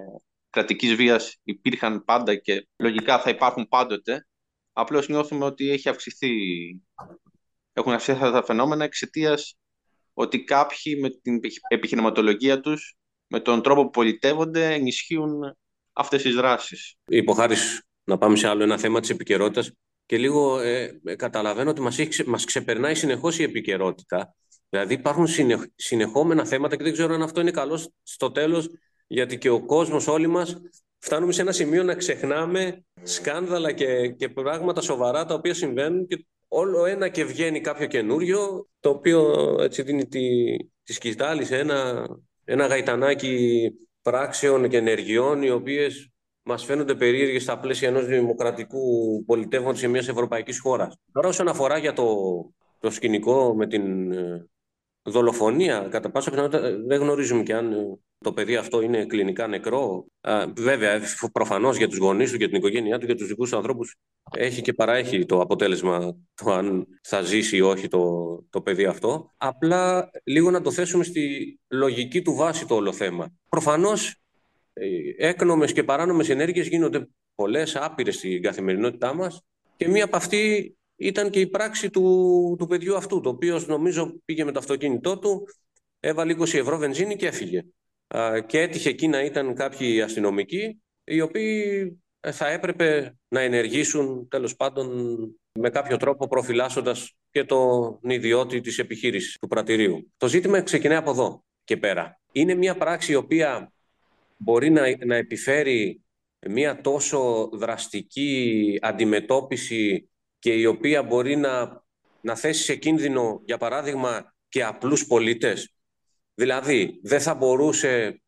κρατικής 0.49 0.95
βίας 0.95 1.37
υπήρχαν 1.43 2.03
πάντα 2.03 2.35
και 2.35 2.67
λογικά 2.77 3.19
θα 3.19 3.29
υπάρχουν 3.29 3.67
πάντοτε. 3.67 4.27
Απλώς 4.73 5.07
νιώθουμε 5.07 5.45
ότι 5.45 5.69
έχει 5.69 5.89
αυξηθεί 5.89 6.29
έχουν 7.73 7.93
αυξηθεί 7.93 8.17
αυτά 8.17 8.31
τα 8.31 8.43
φαινόμενα 8.43 8.83
εξαιτίας 8.83 9.57
ότι 10.13 10.43
κάποιοι 10.43 10.97
με 11.01 11.09
την 11.09 11.39
επιχειρηματολογία 11.67 12.59
τους, 12.59 12.95
με 13.27 13.39
τον 13.39 13.61
τρόπο 13.61 13.83
που 13.83 13.89
πολιτεύονται, 13.89 14.73
ενισχύουν 14.73 15.57
αυτές 15.93 16.21
τις 16.21 16.35
δράσεις. 16.35 16.95
Υποχάρης 17.05 17.83
να 18.03 18.17
πάμε 18.17 18.35
σε 18.35 18.47
άλλο 18.47 18.63
ένα 18.63 18.77
θέμα 18.77 18.99
της 18.99 19.09
επικαιρότητας. 19.09 19.71
και 20.05 20.17
λίγο 20.17 20.59
ε, 20.59 20.99
ε, 21.03 21.15
καταλαβαίνω 21.15 21.69
ότι 21.69 21.81
μας, 21.81 21.99
έχει, 21.99 22.29
μας 22.29 22.45
ξεπερνάει 22.45 22.95
συνεχώς 22.95 23.39
η 23.39 23.43
επικαιρότητα. 23.43 24.35
Δηλαδή 24.69 24.93
υπάρχουν 24.93 25.27
συνεχόμενα 25.75 26.45
θέματα 26.45 26.75
και 26.75 26.83
δεν 26.83 26.93
ξέρω 26.93 27.13
αν 27.13 27.21
αυτό 27.21 27.41
είναι 27.41 27.51
καλό 27.51 27.87
στο 28.03 28.31
τέλος 28.31 28.69
γιατί 29.07 29.37
και 29.37 29.49
ο 29.49 29.65
κόσμος 29.65 30.07
όλοι 30.07 30.27
μας 30.27 30.61
φτάνουμε 31.03 31.31
σε 31.31 31.41
ένα 31.41 31.51
σημείο 31.51 31.83
να 31.83 31.95
ξεχνάμε 31.95 32.85
σκάνδαλα 33.03 33.71
και, 33.71 34.07
και 34.07 34.29
πράγματα 34.29 34.81
σοβαρά 34.81 35.25
τα 35.25 35.33
οποία 35.33 35.53
συμβαίνουν 35.53 36.07
και 36.07 36.25
όλο 36.47 36.85
ένα 36.85 37.07
και 37.09 37.23
βγαίνει 37.23 37.61
κάποιο 37.61 37.87
καινούριο, 37.87 38.67
το 38.79 38.89
οποίο 38.89 39.33
έτσι 39.59 39.81
δίνει 39.81 40.07
τη, 40.07 40.55
τη 40.83 40.93
σκητάλη 40.93 41.45
σε 41.45 41.57
ένα, 41.57 42.07
ένα 42.43 42.65
γαϊτανάκι 42.65 43.69
πράξεων 44.01 44.69
και 44.69 44.77
ενεργειών, 44.77 45.41
οι 45.41 45.49
οποίες 45.49 46.11
μας 46.43 46.65
φαίνονται 46.65 46.95
περίεργες 46.95 47.43
στα 47.43 47.59
πλαίσια 47.59 47.87
ενός 47.87 48.05
δημοκρατικού 48.05 49.23
πολιτεύματος 49.25 49.79
σε 49.79 49.87
μιας 49.87 50.07
ευρωπαϊκής 50.07 50.59
χώρας. 50.59 50.95
Τώρα 51.11 51.27
όσον 51.27 51.47
αφορά 51.47 51.77
για 51.77 51.93
το, 51.93 52.05
το 52.79 52.89
σκηνικό 52.89 53.55
με 53.55 53.67
την 53.67 54.11
ε, 54.11 54.47
δολοφονία, 55.01 55.87
κατά 55.91 56.11
πάσα 56.11 56.29
πιθανότητα 56.29 56.77
δεν 56.85 56.99
γνωρίζουμε 56.99 57.43
και 57.43 57.53
αν 57.53 57.71
ε, 57.71 57.99
το 58.23 58.33
παιδί 58.33 58.55
αυτό 58.55 58.81
είναι 58.81 59.05
κλινικά 59.05 59.47
νεκρό. 59.47 60.05
Α, 60.21 60.45
βέβαια, 60.57 61.01
προφανώς 61.31 61.77
για 61.77 61.87
τους 61.87 61.97
γονείς 61.97 62.31
του, 62.31 62.37
για 62.37 62.47
την 62.47 62.57
οικογένειά 62.57 62.97
του, 62.97 63.05
για 63.05 63.15
τους 63.15 63.27
δικούς 63.27 63.49
του 63.49 63.55
ανθρώπους, 63.55 63.95
έχει 64.31 64.61
και 64.61 64.73
παραέχει 64.73 65.25
το 65.25 65.39
αποτέλεσμα 65.39 66.15
το 66.33 66.51
αν 66.51 66.87
θα 67.03 67.21
ζήσει 67.21 67.57
ή 67.57 67.61
όχι 67.61 67.87
το, 67.87 68.35
το 68.49 68.61
παιδί 68.61 68.85
αυτό. 68.85 69.31
Απλά 69.37 70.09
λίγο 70.23 70.51
να 70.51 70.61
το 70.61 70.71
θέσουμε 70.71 71.03
στη 71.03 71.59
λογική 71.67 72.21
του 72.21 72.33
βάση 72.33 72.65
το 72.65 72.75
όλο 72.75 72.91
θέμα. 72.91 73.33
Προφανώς 73.49 74.15
ε, 74.73 74.87
έκνομες 75.17 75.73
και 75.73 75.83
παράνομες 75.83 76.29
ενέργειες 76.29 76.67
γίνονται 76.67 77.07
πολλές, 77.35 77.75
άπειρες 77.75 78.15
στην 78.15 78.41
καθημερινότητά 78.41 79.13
μας 79.13 79.41
και 79.75 79.87
μία 79.87 80.03
από 80.03 80.15
αυτή 80.15 80.75
ήταν 80.95 81.29
και 81.29 81.39
η 81.39 81.47
πράξη 81.47 81.89
του, 81.89 82.55
του 82.59 82.67
παιδιού 82.67 82.95
αυτού, 82.95 83.19
το 83.19 83.29
οποίος 83.29 83.67
νομίζω 83.67 84.13
πήγε 84.25 84.43
με 84.43 84.51
το 84.51 84.59
αυτοκίνητό 84.59 85.19
του, 85.19 85.47
έβαλε 85.99 86.35
20 86.37 86.53
ευρώ 86.53 86.77
βενζίνη 86.77 87.15
και 87.15 87.27
έφυγε. 87.27 87.63
Και 88.45 88.59
έτυχε 88.59 88.89
εκεί 88.89 89.07
να 89.07 89.21
ήταν 89.21 89.55
κάποιοι 89.55 90.01
αστυνομικοί, 90.01 90.81
οι 91.03 91.21
οποίοι 91.21 92.03
ε, 92.19 92.31
θα 92.31 92.47
έπρεπε 92.47 93.17
να 93.27 93.39
ενεργήσουν 93.39 94.27
τέλος 94.27 94.55
πάντων 94.55 95.17
με 95.59 95.69
κάποιο 95.69 95.97
τρόπο 95.97 96.27
προφυλάσσοντας 96.27 97.15
και 97.31 97.43
τον 97.43 97.99
ιδιώτη 98.01 98.61
της 98.61 98.79
επιχείρησης 98.79 99.37
του 99.39 99.47
πρατηρίου. 99.47 100.11
Το 100.17 100.27
ζήτημα 100.27 100.61
ξεκινάει 100.61 100.97
από 100.97 101.11
εδώ 101.11 101.43
και 101.63 101.77
πέρα. 101.77 102.19
Είναι 102.31 102.53
μια 102.53 102.77
πράξη 102.77 103.11
η 103.11 103.15
οποία 103.15 103.73
μπορεί 104.37 104.69
να, 104.69 105.05
να 105.05 105.15
επιφέρει 105.15 106.01
μια 106.47 106.81
τόσο 106.81 107.49
δραστική 107.53 108.77
αντιμετώπιση 108.81 110.09
και 110.39 110.53
η 110.53 110.65
οποία 110.65 111.03
μπορεί 111.03 111.35
να, 111.35 111.83
να 112.21 112.35
θέσει 112.35 112.63
σε 112.63 112.75
κίνδυνο, 112.75 113.41
για 113.45 113.57
παράδειγμα, 113.57 114.35
και 114.49 114.63
απλούς 114.63 115.05
πολίτες. 115.05 115.72
Δηλαδή, 116.33 116.99
δεν 117.03 117.19
θα 117.19 117.35
μπορούσε 117.35 118.21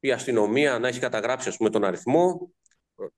η 0.00 0.12
αστυνομία 0.12 0.78
να 0.78 0.88
έχει 0.88 1.00
καταγράψει 1.00 1.48
ας 1.48 1.56
πούμε, 1.56 1.70
τον 1.70 1.84
αριθμό. 1.84 2.52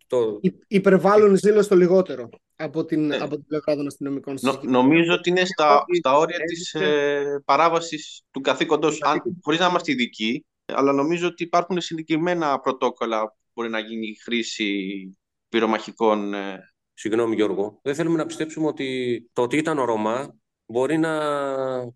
Το... 0.07 0.41
Υπερβάλλουν 0.69 1.37
ζήλος 1.37 1.69
το 1.69 1.77
λιγότερο 1.77 2.29
από 2.57 2.85
την, 2.85 3.07
ναι. 3.07 3.17
από 3.17 3.35
την 3.35 3.47
πλευρά 3.47 3.77
των 3.77 3.87
αστυνομικών 3.87 4.37
Νο, 4.41 4.61
Νομίζω 4.63 5.13
ότι 5.15 5.31
είναι 5.31 5.45
στα, 5.45 5.85
στα 5.99 6.17
όρια 6.17 6.39
της 6.39 6.75
ε, 6.75 7.43
παράβασης 7.45 8.23
του 8.31 8.41
καθήκοντος, 8.41 9.03
αν, 9.03 9.23
χωρίς 9.43 9.61
να 9.61 9.67
είμαστε 9.67 9.93
ειδικοί, 9.93 10.45
αλλά 10.65 10.93
νομίζω 10.93 11.27
ότι 11.27 11.43
υπάρχουν 11.43 11.81
συγκεκριμένα 11.81 12.61
πρωτόκολλα 12.61 13.27
που 13.27 13.37
μπορεί 13.55 13.69
να 13.69 13.79
γίνει 13.79 14.17
χρήση 14.23 15.19
πυρομαχικών. 15.49 16.35
Ε. 16.35 16.59
Συγγνώμη 16.93 17.35
Γιώργο, 17.35 17.79
δεν 17.83 17.95
θέλουμε 17.95 18.17
να 18.17 18.27
πιστέψουμε 18.27 18.67
ότι 18.67 19.21
το 19.33 19.43
ότι 19.43 19.57
ήταν 19.57 19.79
ο 19.79 19.85
Ρωμά 19.85 20.35
μπορεί 20.67 20.99
να 20.99 21.19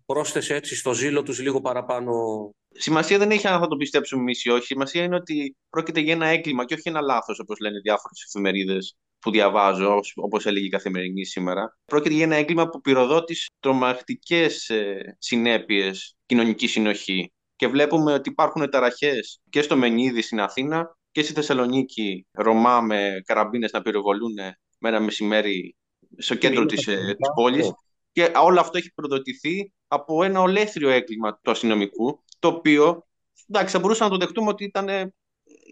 πρόσθεσε 0.05 0.55
έτσι 0.55 0.75
στο 0.75 0.93
ζήλο 0.93 1.23
τους 1.23 1.39
λίγο 1.39 1.61
παραπάνω. 1.61 2.13
Σημασία 2.71 3.17
δεν 3.17 3.31
έχει 3.31 3.47
αν 3.47 3.59
θα 3.59 3.67
το 3.67 3.75
πιστέψουμε 3.75 4.21
εμείς 4.21 4.43
ή 4.43 4.49
όχι. 4.49 4.65
Σημασία 4.65 5.03
είναι 5.03 5.15
ότι 5.15 5.55
πρόκειται 5.69 5.99
για 5.99 6.13
ένα 6.13 6.27
έγκλημα 6.27 6.65
και 6.65 6.73
όχι 6.73 6.89
ένα 6.89 7.01
λάθος, 7.01 7.39
όπως 7.39 7.59
λένε 7.59 7.79
διάφορες 7.79 8.23
εφημερίδες 8.27 8.95
που 9.19 9.31
διαβάζω, 9.31 9.99
όπως 10.15 10.45
έλεγε 10.45 10.65
η 10.65 10.69
καθημερινή 10.69 11.25
σήμερα. 11.25 11.77
Πρόκειται 11.85 12.13
για 12.13 12.23
ένα 12.23 12.35
έγκλημα 12.35 12.69
που 12.69 12.81
πυροδότει 12.81 13.35
τρομακτικές 13.59 14.69
ε, 14.69 15.15
συνέπειες 15.19 16.15
κοινωνική 16.25 16.67
συνοχή. 16.67 17.31
Και 17.55 17.67
βλέπουμε 17.67 18.13
ότι 18.13 18.29
υπάρχουν 18.29 18.69
ταραχές 18.69 19.41
και 19.49 19.61
στο 19.61 19.77
Μενίδη 19.77 20.21
στην 20.21 20.39
Αθήνα 20.39 20.97
και 21.11 21.23
στη 21.23 21.33
Θεσσαλονίκη 21.33 22.25
Ρωμά 22.31 22.81
με 22.81 23.21
καραμπίνες 23.25 23.71
να 23.71 23.81
πυροβολούν 23.81 24.33
με 24.79 24.89
ένα 24.89 24.99
μεσημέρι 24.99 25.75
στο 26.17 26.35
κέντρο 26.35 26.65
της, 26.65 26.87
ε, 26.87 27.15
της 27.17 27.29
πόλης 27.35 27.71
και 28.11 28.31
όλο 28.35 28.59
αυτό 28.59 28.77
έχει 28.77 28.93
προδοτηθεί 28.93 29.73
από 29.87 30.23
ένα 30.23 30.41
ολέθριο 30.41 30.89
έγκλημα 30.89 31.39
του 31.41 31.51
αστυνομικού 31.51 32.23
το 32.39 32.47
οποίο 32.47 33.07
εντάξει, 33.47 33.73
θα 33.73 33.79
μπορούσαμε 33.79 34.09
να 34.09 34.17
το 34.17 34.25
δεχτούμε 34.25 34.49
ότι 34.49 34.63
ήταν, 34.63 34.87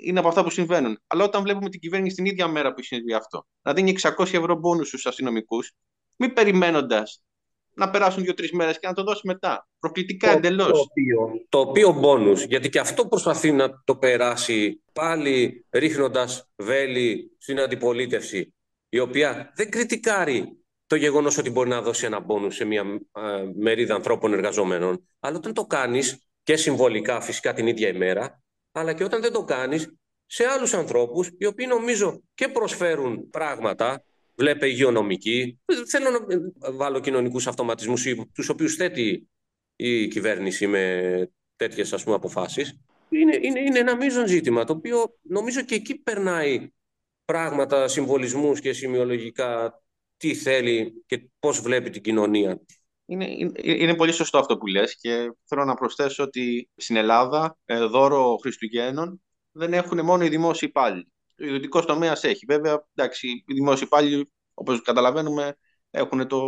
είναι 0.03 0.19
από 0.19 0.27
αυτά 0.27 0.43
που 0.43 0.49
συμβαίνουν. 0.49 0.99
Αλλά 1.07 1.23
όταν 1.23 1.43
βλέπουμε 1.43 1.69
την 1.69 1.79
κυβέρνηση 1.79 2.15
την 2.15 2.25
ίδια 2.25 2.47
μέρα 2.47 2.73
που 2.73 2.83
συμβεί 2.83 3.13
αυτό 3.13 3.47
να 3.61 3.73
δίνει 3.73 3.95
600 4.01 4.33
ευρώ 4.33 4.55
μπόνους 4.55 4.87
στους 4.87 5.05
αστυνομικούς, 5.05 5.71
μη 6.15 6.29
περιμένοντας 6.29 7.21
να 7.73 7.89
περάσουν 7.89 8.23
δύο-τρεις 8.23 8.51
μέρες 8.51 8.79
και 8.79 8.87
να 8.87 8.93
το 8.93 9.03
δώσει 9.03 9.21
μετά. 9.27 9.67
Προκλητικά 9.79 10.31
εντελώς. 10.31 10.71
Το 10.71 10.79
οποίο, 10.79 11.45
το 11.49 11.59
οποίο 11.59 11.91
μπόνους, 11.91 12.43
γιατί 12.43 12.69
και 12.69 12.79
αυτό 12.79 13.07
προσπαθεί 13.07 13.51
να 13.51 13.83
το 13.83 13.95
περάσει 13.95 14.83
πάλι 14.93 15.65
ρίχνοντας 15.71 16.49
βέλη 16.55 17.35
στην 17.37 17.59
αντιπολίτευση, 17.59 18.53
η 18.89 18.99
οποία 18.99 19.51
δεν 19.55 19.69
κριτικάρει 19.69 20.57
το 20.87 20.95
γεγονός 20.95 21.37
ότι 21.37 21.49
μπορεί 21.49 21.69
να 21.69 21.81
δώσει 21.81 22.05
ένα 22.05 22.19
μπόνους 22.19 22.55
σε 22.55 22.65
μια 22.65 22.83
μερίδα 23.55 23.95
ανθρώπων 23.95 24.33
εργαζομένων. 24.33 25.07
Αλλά 25.19 25.37
όταν 25.37 25.53
το 25.53 25.65
κάνεις 25.65 26.27
και 26.43 26.55
συμβολικά 26.55 27.21
φυσικά 27.21 27.53
την 27.53 27.67
ίδια 27.67 27.87
ημέρα, 27.87 28.43
αλλά 28.71 28.93
και 28.93 29.03
όταν 29.03 29.21
δεν 29.21 29.31
το 29.31 29.43
κάνεις 29.43 29.93
σε 30.25 30.45
άλλους 30.45 30.73
ανθρώπους, 30.73 31.29
οι 31.37 31.45
οποίοι 31.45 31.65
νομίζω 31.69 32.23
και 32.33 32.47
προσφέρουν 32.47 33.29
πράγματα, 33.29 34.03
βλέπε 34.35 34.67
υγειονομική. 34.67 35.59
Θέλω 35.87 36.09
να 36.09 36.71
βάλω 36.71 36.99
κοινωνικούς 36.99 37.47
αυτοματισμούς, 37.47 38.05
τους 38.33 38.49
οποίους 38.49 38.75
θέτει 38.75 39.29
η 39.75 40.07
κυβέρνηση 40.07 40.67
με 40.67 41.29
τέτοιες 41.55 41.93
αποφάσεις. 41.93 42.79
Είναι, 43.09 43.39
είναι, 43.41 43.59
είναι 43.59 43.79
ένα 43.79 43.95
μείζον 43.95 44.27
ζήτημα, 44.27 44.63
το 44.63 44.73
οποίο 44.73 45.17
νομίζω 45.21 45.61
και 45.61 45.75
εκεί 45.75 45.97
περνάει 45.99 46.71
πράγματα, 47.25 47.87
συμβολισμούς 47.87 48.59
και 48.59 48.73
σημειολογικά 48.73 49.81
τι 50.17 50.35
θέλει 50.35 51.03
και 51.05 51.29
πώς 51.39 51.61
βλέπει 51.61 51.89
την 51.89 52.01
κοινωνία. 52.01 52.59
Είναι, 53.05 53.27
είναι, 53.63 53.95
πολύ 53.95 54.11
σωστό 54.11 54.37
αυτό 54.37 54.57
που 54.57 54.67
λες 54.67 54.95
και 54.99 55.31
θέλω 55.45 55.65
να 55.65 55.73
προσθέσω 55.73 56.23
ότι 56.23 56.69
στην 56.75 56.95
Ελλάδα 56.95 57.57
ε, 57.65 57.79
δώρο 57.79 58.37
Χριστουγέννων 58.41 59.21
δεν 59.51 59.73
έχουν 59.73 60.05
μόνο 60.05 60.23
οι 60.23 60.29
δημόσιοι 60.29 60.67
υπάλληλοι. 60.71 61.11
Ο 61.39 61.43
ιδιωτικός 61.45 61.85
τομέας 61.85 62.23
έχει. 62.23 62.45
Βέβαια, 62.47 62.85
εντάξει, 62.95 63.27
οι 63.27 63.53
δημόσιοι 63.53 63.83
υπάλληλοι, 63.85 64.31
όπως 64.53 64.81
καταλαβαίνουμε, 64.81 65.57
έχουν 65.91 66.27
το, 66.27 66.41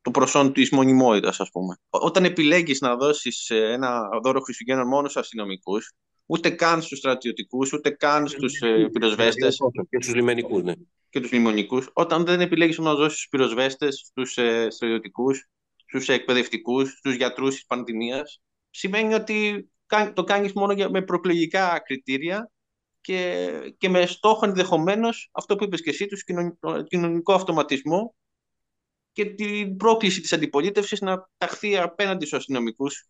το 0.00 0.10
προσόν 0.10 0.52
της 0.52 0.70
μονιμότητας, 0.70 1.40
ας 1.40 1.50
πούμε. 1.50 1.76
Όταν 1.88 2.24
επιλέγεις 2.24 2.80
να 2.80 2.96
δώσεις 2.96 3.50
ε, 3.50 3.72
ένα 3.72 4.08
δώρο 4.22 4.40
Χριστουγέννων 4.40 4.86
μόνο 4.86 5.08
στους 5.08 5.22
αστυνομικούς, 5.22 5.92
ούτε 6.26 6.50
καν 6.50 6.82
στους 6.82 6.98
στρατιωτικούς, 6.98 7.72
ούτε 7.72 7.90
καν 7.90 8.28
στους 8.28 8.60
ε, 8.60 8.88
πυροσβέστες. 8.92 9.58
Και 9.88 10.02
στους 10.02 10.14
λιμενικούς, 10.14 10.62
ναι. 10.62 10.72
Και 11.10 11.20
τους 11.20 11.32
λιμενικού. 11.32 11.82
Όταν 11.92 12.24
δεν 12.24 12.40
επιλέγεις 12.40 12.78
να 12.78 12.94
δώσει 12.94 13.16
στους 13.16 13.28
πυροσβέστες, 13.28 14.02
στους 14.06 14.36
ε, 14.36 14.70
στρατιωτικούς, 14.70 15.48
στους 15.76 16.08
εκπαιδευτικούς, 16.08 16.90
στους 16.90 17.14
γιατρούς 17.14 17.54
της 17.54 17.66
πανδημίας, 17.66 18.42
σημαίνει 18.70 19.14
ότι 19.14 19.68
το 20.14 20.24
κάνεις 20.24 20.52
μόνο 20.52 20.88
με 20.90 21.02
προκλογικά 21.02 21.78
κριτήρια 21.84 22.50
και, 23.00 23.48
και 23.78 23.88
με 23.88 24.06
στόχο 24.06 24.46
ενδεχομένως 24.46 25.28
αυτό 25.32 25.56
που 25.56 25.64
είπες 25.64 25.82
και 25.82 25.90
εσύ, 25.90 26.06
το 26.60 26.82
κοινωνικό 26.82 27.32
αυτοματισμό 27.32 28.14
και 29.12 29.24
την 29.24 29.76
πρόκληση 29.76 30.20
της 30.20 30.32
αντιπολίτευσης 30.32 31.00
να 31.00 31.28
ταχθεί 31.36 31.78
απέναντι 31.78 32.26
στους 32.26 32.38
αστυνομικούς 32.38 33.08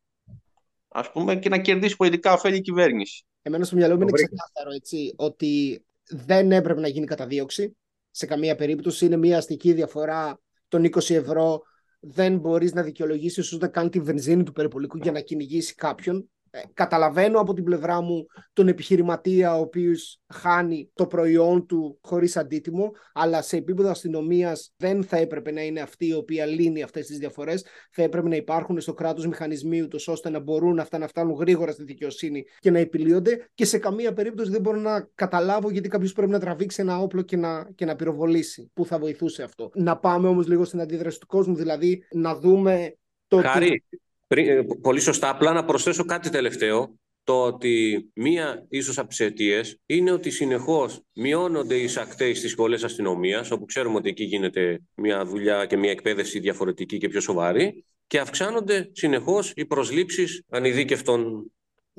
ας 0.88 1.12
πούμε, 1.12 1.37
και 1.37 1.49
να 1.49 1.59
κερδίσει 1.59 1.97
πολιτικά 1.97 2.33
ωφέλη 2.33 2.57
η 2.57 2.61
κυβέρνηση. 2.61 3.25
Εμένα 3.43 3.64
στο 3.64 3.76
μυαλό 3.76 3.97
μου 3.97 4.02
είναι 4.02 4.12
ξεκάθαρο 4.12 4.71
έτσι, 4.75 5.14
ότι 5.17 5.85
δεν 6.09 6.52
έπρεπε 6.52 6.81
να 6.81 6.88
γίνει 6.88 7.07
καταδίωξη. 7.07 7.76
Σε 8.11 8.27
καμία 8.27 8.55
περίπτωση 8.55 9.07
είναι 9.07 9.17
μια 9.17 9.38
αστική 9.38 9.73
διαφορά 9.73 10.41
των 10.69 10.85
20 10.85 11.15
ευρώ. 11.15 11.62
Δεν 12.00 12.38
μπορείς 12.38 12.73
να 12.73 12.83
δικαιολογήσεις 12.83 13.53
ούτε 13.53 13.67
καν 13.67 13.91
τη 13.91 14.00
βενζίνη 14.00 14.43
του 14.43 14.53
περιπολικού 14.53 14.97
για 14.97 15.12
να 15.12 15.21
κυνηγήσει 15.21 15.75
κάποιον. 15.75 16.31
Ε, 16.50 16.61
καταλαβαίνω 16.75 17.40
από 17.40 17.55
την 17.55 17.64
πλευρά 17.64 18.00
μου 18.00 18.26
τον 18.52 18.69
επιχειρηματία 18.69 19.57
ο 19.57 19.61
οποίος 19.61 20.21
χάνει 20.28 20.90
το 20.95 21.07
προϊόν 21.07 21.67
του 21.67 21.99
χωρίς 22.02 22.37
αντίτιμο, 22.37 22.90
αλλά 23.12 23.43
σε 23.43 23.57
επίπεδο 23.57 23.90
αστυνομίας 23.90 24.73
δεν 24.76 25.05
θα 25.05 25.17
έπρεπε 25.17 25.50
να 25.50 25.62
είναι 25.62 25.81
αυτή 25.81 26.07
η 26.07 26.14
οποία 26.14 26.47
λύνει 26.47 26.83
αυτές 26.83 27.07
τις 27.07 27.19
διαφορές. 27.19 27.64
Θα 27.90 28.02
έπρεπε 28.02 28.28
να 28.28 28.37
υπάρχουν 28.37 28.81
στο 28.81 28.95
κράτος 28.95 29.26
μηχανισμοί 29.26 29.83
ούτως 29.83 30.09
ώστε 30.09 30.31
να 30.31 30.38
μπορούν 30.38 30.78
αυτά 30.78 30.99
να 30.99 31.07
φτάνουν 31.07 31.35
γρήγορα 31.35 31.73
στη 31.73 31.85
δικαιοσύνη 31.85 32.45
και 32.59 32.71
να 32.71 32.78
επιλύονται 32.78 33.49
και 33.55 33.64
σε 33.64 33.78
καμία 33.78 34.12
περίπτωση 34.12 34.50
δεν 34.50 34.61
μπορώ 34.61 34.78
να 34.78 35.09
καταλάβω 35.14 35.71
γιατί 35.71 35.88
κάποιος 35.88 36.12
πρέπει 36.12 36.31
να 36.31 36.40
τραβήξει 36.40 36.81
ένα 36.81 36.99
όπλο 36.99 37.23
και 37.23 37.37
να, 37.37 37.71
και 37.75 37.85
να 37.85 37.97
πυροβολήσει. 37.97 38.71
Πού 38.75 38.87
θα 38.87 38.99
βοηθούσε 38.99 39.43
αυτό; 39.43 39.71
Να 39.75 39.99
πάμε 39.99 40.28
όμως 40.28 40.47
λίγο 40.47 40.64
στην 40.64 40.81
αντίδραση 40.81 41.21
του 41.21 41.26
κόσμου, 41.26 41.55
δηλαδή 41.55 42.05
να 42.12 42.35
δούμε 42.35 42.97
το 43.28 43.40
Χάρη, 43.40 43.85
ε, 44.28 44.62
πολύ 44.80 45.00
σωστά, 45.00 45.28
απλά 45.28 45.52
να 45.52 45.64
προσθέσω 45.64 46.04
κάτι 46.04 46.30
τελευταίο. 46.30 46.99
Το 47.25 47.44
ότι 47.44 48.08
μία 48.14 48.66
ίσως 48.68 48.99
από 48.99 49.08
τις 49.08 49.20
αιτίες 49.20 49.80
είναι 49.87 50.11
ότι 50.11 50.30
συνεχώς 50.30 51.00
μειώνονται 51.12 51.75
οι 51.75 51.88
σακτέοι 51.88 52.35
στις 52.35 52.50
σχολές 52.50 52.85
αστυνομίας, 52.85 53.50
όπου 53.50 53.64
ξέρουμε 53.64 53.97
ότι 53.97 54.08
εκεί 54.08 54.25
γίνεται 54.25 54.80
μια 54.94 55.25
δουλειά 55.25 55.66
και 55.66 55.76
μια 55.76 55.90
εκπαίδευση 55.90 56.38
διαφορετική 56.38 56.99
και 56.99 57.08
πιο 57.08 57.20
σοβαρή, 57.20 57.85
και 58.06 58.18
αυξάνονται 58.18 58.90
συνεχώς 58.92 59.52
οι 59.56 59.66
προσλήψεις 59.66 60.44
ανειδίκευτων 60.49 61.50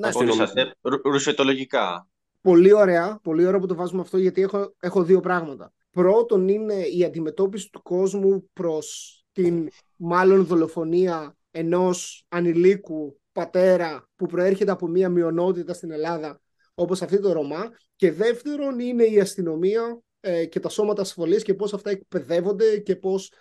αστυνομικών. 0.02 0.74
Ρουσετολογικά. 1.04 2.08
Πολύ 2.42 2.74
ωραία, 2.74 3.20
πολύ 3.24 3.46
ωραία 3.46 3.60
που 3.60 3.68
το 3.68 3.76
βάζουμε 3.76 4.02
αυτό, 4.02 4.18
γιατί 4.18 4.42
έχω, 4.42 4.76
έχω 4.80 5.04
δύο 5.04 5.20
πράγματα. 5.20 5.74
Πρώτον 5.92 6.48
είναι 6.48 6.74
η 6.74 7.04
αντιμετώπιση 7.04 7.70
του 7.70 7.82
κόσμου 7.82 8.50
προς 8.54 9.18
την 9.32 9.70
μάλλον 9.96 10.46
δολοφονία 10.46 11.38
ενός 11.52 12.26
ανηλίκου 12.30 13.20
πατέρα 13.32 14.10
που 14.16 14.26
προέρχεται 14.26 14.72
από 14.72 14.88
μια 14.88 15.10
μειονότητα 15.10 15.74
στην 15.74 15.92
Ελλάδα 15.92 16.42
όπως 16.74 17.02
αυτή 17.02 17.20
το 17.20 17.32
Ρωμά 17.32 17.72
και 17.96 18.12
δεύτερον 18.12 18.80
είναι 18.80 19.04
η 19.04 19.20
αστυνομία 19.20 20.02
ε, 20.20 20.46
και 20.46 20.60
τα 20.60 20.70
σώματα 20.70 21.02
ασφαλείας 21.02 21.44
και 21.44 21.54
πώς 21.54 21.74
αυτά 21.74 21.90
εκπαιδεύονται 21.90 22.78
και 22.78 22.96
πώς 22.96 23.34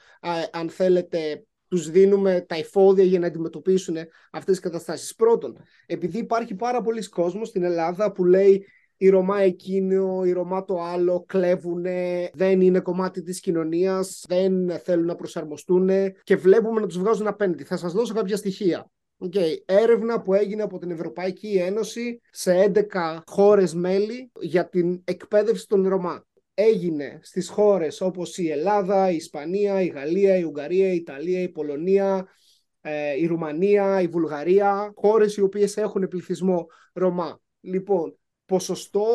αν 0.50 0.71
θέλετε 0.71 1.43
τους 1.69 1.91
δίνουμε 1.91 2.45
τα 2.49 2.55
εφόδια 2.55 3.05
για 3.05 3.19
να 3.19 3.27
αντιμετωπίσουν 3.27 3.97
αυτές 4.31 4.55
τις 4.55 4.61
καταστάσεις. 4.61 5.15
Πρώτον, 5.15 5.57
επειδή 5.87 6.19
υπάρχει 6.19 6.55
πάρα 6.55 6.81
πολλοί 6.83 7.09
κόσμος 7.09 7.49
στην 7.49 7.62
Ελλάδα 7.62 8.12
που 8.12 8.25
λέει 8.25 8.67
η 9.00 9.09
Ρωμά 9.09 9.40
εκείνο, 9.40 10.25
η 10.25 10.33
Ρωμά 10.33 10.64
το 10.64 10.83
άλλο, 10.83 11.25
κλέβουν, 11.28 11.87
δεν 12.33 12.61
είναι 12.61 12.81
κομμάτι 12.81 13.23
της 13.23 13.40
κοινωνίας, 13.40 14.25
δεν 14.28 14.78
θέλουν 14.78 15.07
να 15.07 15.14
προσαρμοστούν 15.14 15.90
και 16.23 16.37
βλέπουμε 16.37 16.81
να 16.81 16.87
τους 16.87 16.99
βγάζουν 16.99 17.26
απέναντι. 17.26 17.64
Θα 17.64 17.76
σας 17.76 17.93
δώσω 17.93 18.14
κάποια 18.14 18.37
στοιχεία. 18.37 18.90
Okay. 19.25 19.57
Έρευνα 19.64 20.23
που 20.23 20.35
έγινε 20.35 20.62
από 20.62 20.78
την 20.78 20.90
Ευρωπαϊκή 20.90 21.49
Ένωση 21.49 22.21
σε 22.31 22.73
11 22.75 23.19
χώρες 23.26 23.75
μέλη 23.75 24.31
για 24.40 24.69
την 24.69 25.02
εκπαίδευση 25.05 25.67
των 25.67 25.88
Ρωμά. 25.88 26.26
Έγινε 26.55 27.19
στις 27.23 27.49
χώρες 27.49 28.00
όπως 28.00 28.38
η 28.38 28.50
Ελλάδα, 28.50 29.11
η 29.11 29.14
Ισπανία, 29.14 29.83
η 29.83 29.87
Γαλλία, 29.87 30.37
η 30.37 30.43
Ουγγαρία, 30.43 30.93
η 30.93 30.95
Ιταλία, 30.95 31.40
η 31.40 31.49
Πολωνία, 31.49 32.28
ε, 32.81 33.14
η 33.21 33.26
Ρουμανία, 33.26 34.00
η 34.00 34.07
Βουλγαρία, 34.07 34.93
χώρες 34.95 35.37
οι 35.37 35.40
οποίες 35.40 35.76
έχουν 35.76 36.09
πληθυσμό 36.09 36.67
Ρωμά. 36.93 37.40
Λοιπόν, 37.61 38.19
ποσοστό 38.49 39.07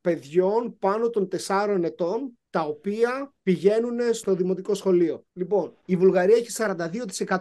παιδιών 0.00 0.78
πάνω 0.78 1.10
των 1.10 1.28
4 1.46 1.80
ετών 1.82 2.38
τα 2.50 2.60
οποία 2.60 3.34
πηγαίνουν 3.42 4.14
στο 4.14 4.34
δημοτικό 4.34 4.74
σχολείο. 4.74 5.24
Λοιπόν, 5.32 5.74
η 5.84 5.96
Βουλγαρία 5.96 6.36
έχει 6.36 6.50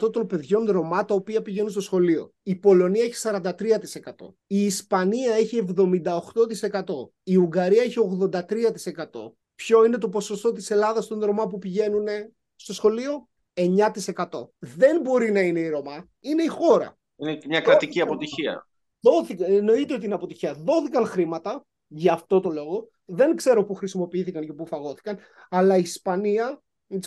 42% 0.05 0.11
των 0.11 0.27
παιδιών 0.27 0.65
Ρωμά 0.71 1.05
τα 1.05 1.13
οποία 1.13 1.41
πηγαίνουν 1.41 1.69
στο 1.69 1.81
σχολείο. 1.81 2.33
Η 2.43 2.55
Πολωνία 2.55 3.03
έχει 3.03 3.15
43%. 3.15 4.35
Η 4.47 4.65
Ισπανία 4.65 5.33
έχει 5.33 5.65
78%. 5.77 7.11
Η 7.23 7.35
Ουγγαρία 7.35 7.81
έχει 7.81 7.99
83%. 7.99 9.33
Ποιο 9.55 9.85
είναι 9.85 9.97
το 9.97 10.09
ποσοστό 10.09 10.51
της 10.51 10.71
Ελλάδας 10.71 11.07
των 11.07 11.23
Ρωμά 11.23 11.47
που 11.47 11.57
πηγαίνουν 11.57 12.07
στο 12.55 12.73
σχολείο; 12.73 13.29
9%. 13.53 14.49
Δεν 14.59 15.01
μπορεί 15.01 15.31
να 15.31 15.39
είναι 15.41 15.59
η 15.59 15.69
Ρωμά, 15.69 16.09
είναι 16.19 16.43
η 16.43 16.47
χώρα. 16.47 16.97
Είναι 17.15 17.37
μια 17.47 17.61
κρατική 17.61 18.01
αποτυχία. 18.01 18.67
Δόθηκαν, 19.03 19.51
εννοείται 19.51 19.93
ότι 19.93 20.05
είναι 20.05 20.13
αποτυχία. 20.13 20.53
Δόθηκαν 20.53 21.05
χρήματα 21.05 21.65
για 21.87 22.13
αυτό 22.13 22.39
το 22.39 22.49
λόγο. 22.49 22.89
Δεν 23.05 23.35
ξέρω 23.35 23.63
πού 23.63 23.73
χρησιμοποιήθηκαν 23.73 24.45
και 24.45 24.53
πού 24.53 24.65
φαγώθηκαν. 24.65 25.17
Αλλά 25.49 25.77
η 25.77 25.81
Ισπανία, 25.81 26.61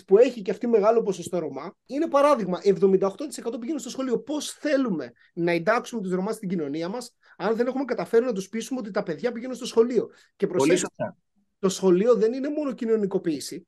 που 0.05 0.17
έχει 0.17 0.41
και 0.41 0.51
αυτή 0.51 0.67
μεγάλο 0.67 1.01
ποσοστό 1.01 1.39
Ρωμά, 1.39 1.75
είναι 1.85 2.07
παράδειγμα. 2.07 2.59
78% 2.63 3.59
πηγαίνουν 3.59 3.79
στο 3.79 3.89
σχολείο. 3.89 4.19
Πώς 4.19 4.51
θέλουμε 4.51 5.11
να 5.33 5.51
εντάξουμε 5.51 6.01
τους 6.01 6.11
Ρωμά 6.11 6.31
στην 6.31 6.49
κοινωνία 6.49 6.89
μας, 6.89 7.15
αν 7.37 7.55
δεν 7.55 7.67
έχουμε 7.67 7.85
καταφέρει 7.85 8.25
να 8.25 8.33
τους 8.33 8.49
πείσουμε 8.49 8.79
ότι 8.79 8.91
τα 8.91 9.03
παιδιά 9.03 9.31
πηγαίνουν 9.31 9.55
στο 9.55 9.65
σχολείο; 9.65 10.09
Και 10.35 10.47
προσέξτε, 10.47 11.15
το 11.59 11.69
σχολείο 11.69 12.15
δεν 12.15 12.33
είναι 12.33 12.49
μόνο 12.49 12.71
κοινωνικοποίηση. 12.71 13.67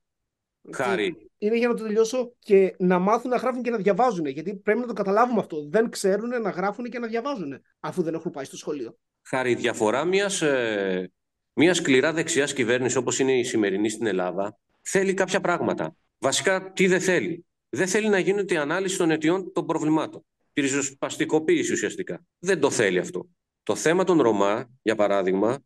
Χάρη. 0.71 1.31
Είναι 1.37 1.57
για 1.57 1.67
να 1.67 1.73
το 1.73 1.83
τελειώσω 1.83 2.33
και 2.39 2.75
να 2.77 2.99
μάθουν 2.99 3.29
να 3.29 3.37
γράφουν 3.37 3.61
και 3.61 3.69
να 3.69 3.77
διαβάζουν. 3.77 4.25
Γιατί 4.25 4.55
πρέπει 4.55 4.79
να 4.79 4.85
το 4.85 4.93
καταλάβουμε 4.93 5.39
αυτό. 5.39 5.67
Δεν 5.69 5.89
ξέρουν 5.89 6.41
να 6.41 6.49
γράφουν 6.49 6.85
και 6.85 6.99
να 6.99 7.07
διαβάζουν, 7.07 7.61
αφού 7.79 8.01
δεν 8.01 8.13
έχουν 8.13 8.31
πάει 8.31 8.45
στο 8.45 8.57
σχολείο. 8.57 8.97
Χάρη, 9.21 9.51
η 9.51 9.55
διαφορά 9.55 10.05
μιας 10.05 10.41
ε, 10.41 11.11
μιας 11.53 11.77
σκληρά 11.77 12.13
δεξιάς 12.13 12.53
κυβέρνησης 12.53 12.95
όπως 12.95 13.19
είναι 13.19 13.37
η 13.37 13.43
σημερινή 13.43 13.89
στην 13.89 14.05
Ελλάδα 14.05 14.57
θέλει 14.81 15.13
κάποια 15.13 15.41
πράγματα. 15.41 15.95
Βασικά, 16.17 16.71
τι 16.71 16.87
δεν 16.87 17.01
θέλει; 17.01 17.45
Δεν 17.69 17.87
θέλει 17.87 18.09
να 18.09 18.19
γίνεται 18.19 18.53
η 18.53 18.57
ανάλυση 18.57 18.97
των 18.97 19.11
αιτιών 19.11 19.51
των 19.53 19.65
προβλημάτων. 19.65 20.25
Τη 20.53 20.61
ριζοσπαστικοποίηση 20.61 21.71
ουσιαστικά. 21.73 22.25
Δεν 22.39 22.59
το 22.59 22.69
θέλει 22.69 22.99
αυτό. 22.99 23.27
Το 23.63 23.75
θέμα 23.75 24.03
των 24.03 24.21
Ρωμά, 24.21 24.69
για 24.81 24.95
παράδειγμα, 24.95 25.63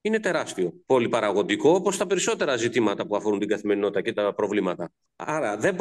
είναι 0.00 0.20
τεράστιο. 0.20 0.72
Πολυπαραγωγικό, 0.86 1.70
όπως 1.70 1.96
τα 1.96 2.06
περισσότερα 2.06 2.56
ζητήματα 2.56 3.06
που 3.06 3.16
αφορούν 3.16 3.38
την 3.38 3.48
καθημερινότητα 3.48 4.02
και 4.02 4.12
τα 4.12 4.34
προβλήματα. 4.34 4.92
Άρα 5.16 5.56
δεν 5.56 5.76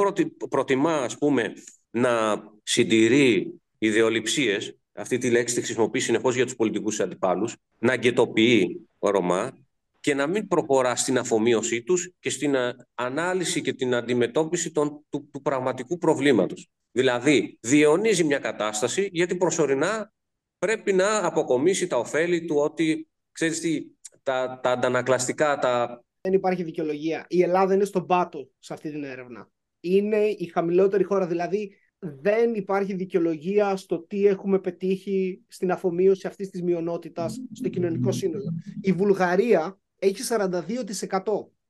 προτιμά, 0.50 0.98
ας 0.98 1.18
πούμε, 1.18 1.54
να 1.90 2.44
συντηρεί 2.64 3.54
ιδεολειψίες, 3.78 4.78
αυτή 4.94 5.18
τη 5.18 5.32
λέξη 5.32 5.56
τη 5.56 5.62
χρησιμοποιεί 5.62 6.00
συνεχώς 6.00 6.36
για 6.36 6.46
τους 6.46 6.56
πολιτικούς 6.56 7.00
αντιπάλους, 7.00 7.56
να 7.80 7.94
αγκαιτοποιεί 7.94 8.88
Ρωμά 9.00 9.58
και 10.00 10.14
να 10.14 10.28
μην 10.28 10.48
προχωρά 10.48 10.96
στην 10.96 11.18
αφομοίωσή 11.18 11.84
τους 11.84 12.12
και 12.20 12.30
στην 12.30 12.56
ανάλυση 12.96 13.62
και 13.62 13.74
την 13.74 13.96
αντιμετώπιση 13.96 14.72
των, 14.72 15.06
του, 15.10 15.30
του 15.34 15.42
πραγματικού 15.42 15.98
προβλήματος. 15.98 16.70
Δηλαδή, 16.92 17.58
διαιωνίζει 17.62 18.24
μια 18.24 18.40
κατάσταση 18.40 19.10
γιατί 19.12 19.36
προσωρινά 19.36 20.14
πρέπει 20.60 20.94
να 20.94 21.26
αποκομίσει 21.26 21.88
τα 21.88 21.98
ωφέλη 21.98 22.46
του 22.46 22.56
ότι, 22.56 23.08
ξέρεις 23.32 23.60
τι, 23.60 23.86
τα, 24.28 24.60
τα 24.64 24.72
αντανακλαστικά, 24.72 25.58
τα... 25.58 26.04
Δεν 26.22 26.34
υπάρχει 26.34 26.64
δικαιολογία. 26.64 27.26
Η 27.30 27.42
Ελλάδα 27.42 27.74
είναι 27.74 27.86
στον 27.86 28.06
πάτο 28.06 28.50
σε 28.60 28.74
αυτή 28.74 28.92
την 28.92 29.04
έρευνα. 29.04 29.50
Είναι 29.80 30.18
η 30.18 30.46
χαμηλότερη 30.46 31.04
χώρα, 31.04 31.28
δηλαδή 31.28 31.76
δεν 32.00 32.54
υπάρχει 32.54 32.94
δικαιολογία 32.94 33.76
στο 33.76 34.00
τι 34.00 34.28
έχουμε 34.28 34.60
πετύχει 34.60 35.44
στην 35.48 35.72
αφομοίωση 35.72 36.28
αυτής 36.28 36.50
της 36.50 36.62
μειονότητας 36.62 37.42
στο 37.54 37.70
κοινωνικό 37.70 38.12
σύνολο. 38.12 38.54
Η 38.82 38.92
Βουλγαρία 38.92 39.80
έχει 40.00 40.24
42%. 40.28 41.22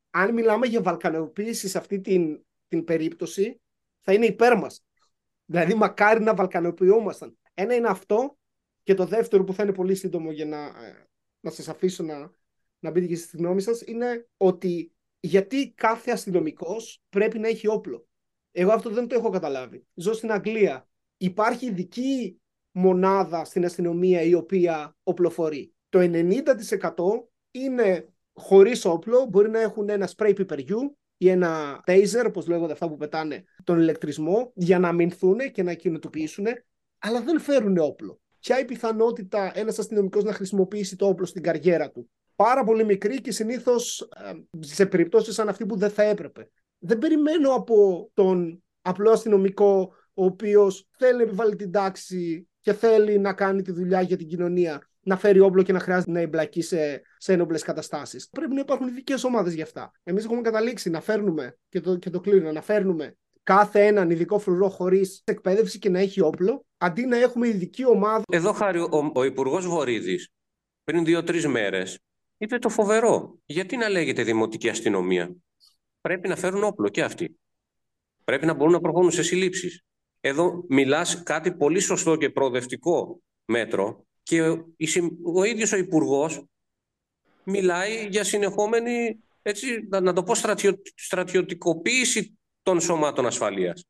Αν 0.09 0.33
μιλάμε 0.33 0.67
για 0.67 0.81
βαλκανοποίηση 0.81 1.67
σε 1.67 1.77
αυτή 1.77 2.01
την, 2.01 2.43
την 2.67 2.83
περίπτωση, 2.83 3.61
θα 4.01 4.13
είναι 4.13 4.25
υπέρ 4.25 4.57
μας. 4.57 4.85
Δηλαδή, 5.45 5.73
μακάρι 5.73 6.23
να 6.23 6.33
βαλκανοποιούμασταν. 6.33 7.37
Ένα 7.53 7.75
είναι 7.75 7.87
αυτό 7.87 8.37
και 8.83 8.93
το 8.93 9.05
δεύτερο 9.05 9.43
που 9.43 9.53
θα 9.53 9.63
είναι 9.63 9.73
πολύ 9.73 9.95
σύντομο 9.95 10.31
για 10.31 10.45
να, 10.45 10.57
ε, 10.65 11.07
να 11.39 11.51
σας 11.51 11.67
αφήσω 11.67 12.03
να, 12.03 12.31
να 12.79 12.91
μπείτε 12.91 13.05
και 13.05 13.15
στη 13.15 13.37
γνώμη 13.37 13.61
σας, 13.61 13.81
είναι 13.81 14.27
ότι 14.37 14.91
γιατί 15.19 15.71
κάθε 15.71 16.11
αστυνομικός 16.11 17.03
πρέπει 17.09 17.39
να 17.39 17.47
έχει 17.47 17.67
όπλο. 17.67 18.07
Εγώ 18.51 18.71
αυτό 18.71 18.89
δεν 18.89 19.07
το 19.07 19.15
έχω 19.15 19.29
καταλάβει. 19.29 19.85
Ζω 19.93 20.13
στην 20.13 20.31
Αγγλία. 20.31 20.87
Υπάρχει 21.17 21.65
ειδική 21.65 22.41
μονάδα 22.71 23.45
στην 23.45 23.65
αστυνομία 23.65 24.21
η 24.21 24.33
οποία 24.33 24.95
οπλοφορεί. 25.03 25.73
Το 25.89 25.99
90% 25.99 26.43
είναι 27.51 28.13
χωρίς 28.33 28.85
όπλο, 28.85 29.25
μπορεί 29.25 29.49
να 29.49 29.59
έχουν 29.59 29.89
ένα 29.89 30.09
spray 30.15 30.31
πιπεριού 30.35 30.97
ή 31.17 31.29
ένα 31.29 31.83
taser, 31.87 32.23
όπως 32.27 32.47
λέγονται 32.47 32.71
αυτά 32.71 32.89
που 32.89 32.97
πετάνε 32.97 33.43
τον 33.63 33.79
ηλεκτρισμό, 33.79 34.51
για 34.55 34.79
να 34.79 34.87
αμυνθούν 34.87 35.37
και 35.51 35.63
να 35.63 35.73
κινητοποιήσουν, 35.73 36.45
αλλά 36.99 37.21
δεν 37.21 37.39
φέρουν 37.39 37.77
όπλο. 37.77 38.21
Ποια 38.39 38.59
η 38.59 38.65
πιθανότητα 38.65 39.51
ένας 39.55 39.79
αστυνομικός 39.79 40.23
να 40.23 40.33
χρησιμοποιήσει 40.33 40.95
το 40.95 41.07
όπλο 41.07 41.25
στην 41.25 41.43
καριέρα 41.43 41.91
του; 41.91 42.09
Πάρα 42.37 42.63
πολύ 42.63 42.85
μικρή 42.85 43.21
και 43.21 43.31
συνήθως 43.31 44.01
ε, 44.01 44.31
σε 44.59 44.85
περιπτώσεις 44.85 45.33
σαν 45.33 45.49
αυτή 45.49 45.65
που 45.65 45.77
δεν 45.77 45.89
θα 45.89 46.03
έπρεπε 46.03 46.49
δεν 46.79 46.97
περιμένω 46.97 47.53
από 47.53 48.09
τον 48.13 48.63
απλό 48.81 49.11
αστυνομικό 49.11 49.93
ο 50.13 50.25
οποίος 50.25 50.87
θέλει 50.97 51.17
να 51.17 51.23
επιβάλλει 51.23 51.55
την 51.55 51.71
τάξη 51.71 52.47
και 52.61 52.73
θέλει 52.73 53.19
να 53.19 53.33
κάνει 53.33 53.61
τη 53.61 53.71
δουλειά 53.71 54.01
για 54.01 54.17
την 54.17 54.27
κοινωνία 54.27 54.89
να 54.99 55.17
φέρει 55.17 55.39
όπλο 55.39 55.63
και 55.63 55.73
να 55.73 55.79
χρειάζεται 55.79 56.11
να 56.11 56.19
εμπλακεί 56.19 56.61
σε, 56.61 57.01
σε 57.17 57.33
ένοπλες 57.33 57.63
καταστάσεις. 57.63 58.29
Πρέπει 58.29 58.53
να 58.53 58.59
υπάρχουν 58.59 58.87
ειδικές 58.87 59.23
ομάδες 59.23 59.53
γι' 59.53 59.61
αυτά. 59.61 59.91
Εμείς 60.03 60.25
έχουμε 60.25 60.41
καταλήξει 60.41 60.89
να 60.89 61.01
φέρνουμε, 61.01 61.57
και 61.69 61.81
το, 61.81 61.95
και 61.95 62.09
το 62.09 62.19
κλείνω, 62.19 62.51
να 62.51 62.61
φέρνουμε 62.61 63.15
κάθε 63.43 63.85
έναν 63.85 64.09
ειδικό 64.09 64.39
φρουρό 64.39 64.69
χωρίς 64.69 65.21
εκπαίδευση 65.23 65.79
και 65.79 65.89
να 65.89 65.99
έχει 65.99 66.21
όπλο, 66.21 66.65
αντί 66.77 67.05
να 67.05 67.17
έχουμε 67.17 67.47
ειδική 67.47 67.85
ομάδα. 67.85 68.23
Εδώ 68.31 68.51
χάρη 68.51 68.79
ο, 68.79 69.11
ο 69.13 69.23
Υπουργός 69.23 69.67
Βορύδης 69.67 70.29
πριν 70.83 71.05
δύο-τρεις 71.05 71.47
μέρες 71.47 71.99
είπε 72.37 72.59
το 72.59 72.69
φοβερό. 72.69 73.39
Γιατί 73.45 73.77
να 73.77 73.89
λέγεται 73.89 74.23
Δημοτική 74.23 74.69
Αστυνομία; 74.69 75.35
Πρέπει 76.01 76.27
να 76.27 76.35
φέρουν 76.35 76.63
όπλο 76.63 76.89
και 76.89 77.03
αυτοί. 77.03 77.39
Πρέπει 78.23 78.45
να 78.45 78.53
μπορούν 78.53 78.73
να 78.73 78.79
προχωρούν 78.79 79.11
σε 79.11 79.23
συλλήψεις. 79.23 79.83
Εδώ 80.19 80.65
μιλάς 80.69 81.23
κάτι 81.23 81.53
πολύ 81.53 81.79
σωστό 81.79 82.15
και 82.15 82.29
προοδευτικό 82.29 83.21
μέτρο 83.45 84.05
και 84.23 84.41
ο 85.23 85.43
ίδιος 85.45 85.71
ο 85.71 85.77
υπουργός 85.77 86.43
μιλάει 87.43 88.07
για 88.07 88.23
συνεχόμενη, 88.23 89.19
έτσι, 89.41 89.87
να 89.89 90.13
το 90.13 90.23
πω, 90.23 90.35
στρατιω, 90.35 90.81
στρατιωτικοποίηση 90.95 92.37
των 92.61 92.81
σωμάτων 92.81 93.25
ασφαλείας. 93.25 93.85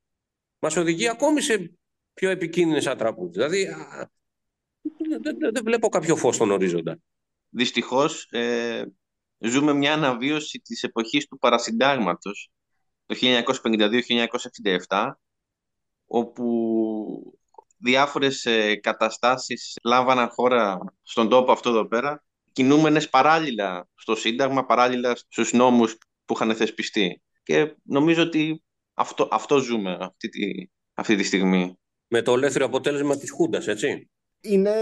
Μας 0.59 0.75
οδηγεί 0.75 1.07
ακόμη 1.07 1.41
σε 1.41 1.71
πιο 2.13 2.29
επικίνδυνες 2.29 2.87
ατραπούς. 2.87 3.29
Δηλαδή, 3.31 3.67
δεν, 5.51 5.63
βλέπω 5.63 5.89
κάποιο 5.89 6.15
φως 6.15 6.35
στον 6.35 6.51
ορίζοντα. 6.51 6.99
Δυστυχώς, 7.49 8.27
ε, 8.31 8.83
ζούμε 9.37 9.73
μια 9.73 9.93
αναβίωση 9.93 10.59
της 10.59 10.83
εποχής 10.83 11.27
του 11.27 11.37
παρασυντάγματος 11.37 12.51
το 13.05 13.15
1952-1967 14.87 15.11
όπου 16.05 17.39
διάφορες 17.77 18.45
ε, 18.45 18.75
καταστάσεις 18.75 19.77
λάμβαναν 19.83 20.29
χώρα 20.29 20.79
στον 21.03 21.29
τόπο 21.29 21.51
αυτό 21.51 21.69
εδώ 21.69 21.87
πέρα 21.87 22.25
κινούμενες 22.57 23.09
παράλληλα 23.09 23.87
στο 23.95 24.15
Σύνταγμα, 24.15 24.65
παράλληλα 24.65 25.15
στους 25.15 25.53
νόμους 25.53 25.97
που 26.25 26.33
είχαν 26.33 26.55
θεσπιστεί. 26.55 27.21
Και 27.43 27.75
νομίζω 27.83 28.23
ότι 28.23 28.63
αυτό, 28.93 29.27
αυτό 29.31 29.57
ζούμε 29.57 29.97
αυτή 29.99 30.29
τη, 30.29 30.69
αυτή 30.93 31.15
τη 31.15 31.23
στιγμή. 31.23 31.79
Με 32.07 32.21
το 32.21 32.33
ελεύθερο 32.33 32.65
αποτέλεσμα 32.65 33.17
της 33.17 33.31
Χούντας, 33.31 33.67
έτσι. 33.67 34.09
Είναι... 34.41 34.73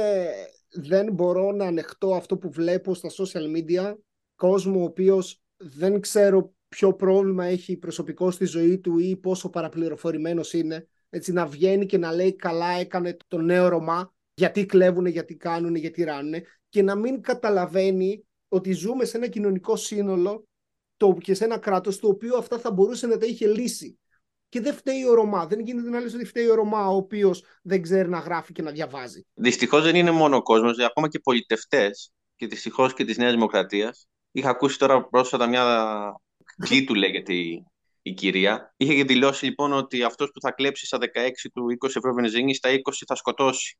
Δεν 0.75 1.13
μπορώ 1.13 1.51
να 1.51 1.65
ανεχτώ 1.65 2.15
αυτό 2.15 2.37
που 2.37 2.51
βλέπω 2.51 2.93
στα 2.93 3.09
social 3.09 3.55
media 3.55 3.95
κόσμο 4.35 4.79
ο 4.79 4.83
οποίος 4.83 5.41
δεν 5.57 5.99
ξέρω 5.99 6.53
ποιο 6.67 6.93
πρόβλημα 6.93 7.45
έχει 7.45 7.77
προσωπικό 7.77 8.31
στη 8.31 8.45
ζωή 8.45 8.79
του 8.79 8.97
ή 8.97 9.15
πόσο 9.15 9.49
παραπληροφορημένος 9.49 10.53
είναι. 10.53 10.87
Έτσι 11.09 11.31
να 11.31 11.45
βγαίνει 11.45 11.85
και 11.85 11.97
να 11.97 12.11
λέει 12.11 12.35
καλά 12.35 12.67
έκανε 12.67 13.17
το 13.27 13.37
νέο 13.37 13.67
Ρωμά, 13.67 14.13
γιατί 14.33 14.65
κλέβουν, 14.65 15.05
γιατί 15.05 15.35
κάνουν, 15.35 15.75
γιατί 15.75 16.03
ράνουν 16.03 16.41
και 16.69 16.81
να 16.81 16.95
μην 16.95 17.21
καταλαβαίνει 17.21 18.25
ότι 18.47 18.71
ζούμε 18.71 19.05
σε 19.05 19.17
ένα 19.17 19.27
κοινωνικό 19.27 19.75
σύνολο 19.75 20.47
το, 20.97 21.17
και 21.19 21.33
σε 21.33 21.43
ένα 21.43 21.57
κράτος 21.57 21.99
το 21.99 22.07
οποίο 22.07 22.37
αυτά 22.37 22.59
θα 22.59 22.71
μπορούσε 22.71 23.07
να 23.07 23.17
τα 23.17 23.25
είχε 23.25 23.47
λύσει. 23.47 23.99
Και 24.49 24.61
δεν 24.61 24.73
φταίει 24.73 25.03
ο 25.03 25.13
Ρωμά. 25.13 25.47
Δεν 25.47 25.59
γίνεται 25.59 25.89
να 25.89 25.99
λες 25.99 26.13
ότι 26.13 26.25
φταίει 26.25 26.47
ο 26.47 26.55
Ρωμά, 26.55 26.87
ο 26.87 26.95
οποίος 26.95 27.43
δεν 27.61 27.81
ξέρει 27.81 28.09
να 28.09 28.19
γράφει 28.19 28.53
και 28.53 28.61
να 28.61 28.71
διαβάζει. 28.71 29.25
Δυστυχώς 29.33 29.83
δεν 29.83 29.95
είναι 29.95 30.11
μόνο 30.11 30.35
ο 30.35 30.41
κόσμος, 30.41 30.79
ακόμα 30.79 31.07
και 31.07 31.19
πολιτευτές 31.19 32.11
και 32.35 32.47
δυστυχώς 32.47 32.93
και 32.93 33.05
της 33.05 33.17
Νέας 33.17 33.31
Δημοκρατίας. 33.31 34.07
Είχα 34.31 34.49
ακούσει 34.49 34.77
τώρα 34.77 35.07
πρόσφατα 35.07 35.47
μια. 35.47 36.13
του 36.85 36.95
λέγεται 36.95 37.33
η, 37.33 37.65
η 38.01 38.13
κυρία. 38.13 38.73
Είχε 38.77 39.03
δηλώσει 39.03 39.45
λοιπόν 39.45 39.73
ότι 39.73 40.03
αυτός 40.03 40.31
που 40.31 40.41
θα 40.41 40.51
κλέψει 40.51 40.85
στα 40.85 40.97
16 40.97 41.01
του 41.53 41.65
20 41.85 41.95
ευρώ 41.95 42.13
βενζίνης, 42.13 42.57
στα 42.57 42.69
20 42.69 42.73
θα 43.07 43.15
σκοτώσει. 43.15 43.77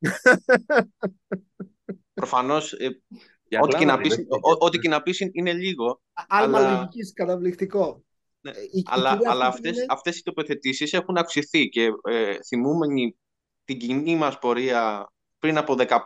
Προφανώς. 2.14 2.72
Ε, 2.72 2.88
ό,τι, 3.60 3.76
και 3.76 3.84
να 3.84 3.98
πεις, 3.98 4.16
ό,τι 4.58 4.78
και 4.78 4.88
να 4.88 5.02
πεις 5.02 5.20
είναι 5.32 5.52
λίγο. 5.52 6.00
Άλμα 6.12 6.58
αλλά... 6.58 6.72
λογικής, 6.72 7.12
καταβληκτικό. 7.12 8.05
Ναι, 8.46 8.58
η, 8.70 8.82
αλλά, 8.84 9.18
η 9.22 9.26
αλλά 9.26 9.46
αυτές, 9.46 9.76
είναι... 9.76 9.86
αυτές 9.88 10.18
οι 10.18 10.22
τοποθετήσεις 10.22 10.92
έχουν 10.92 11.16
αυξηθεί 11.16 11.68
και 11.68 11.88
ε, 12.02 12.36
θυμούμενοι 12.46 13.16
την 13.64 13.78
κοινή 13.78 14.16
μας 14.16 14.38
πορεία 14.38 15.12
πριν 15.38 15.58
από 15.58 15.74
15 15.78 15.96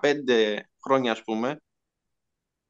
χρόνια 0.85 1.13
ας 1.13 1.23
πούμε 1.23 1.61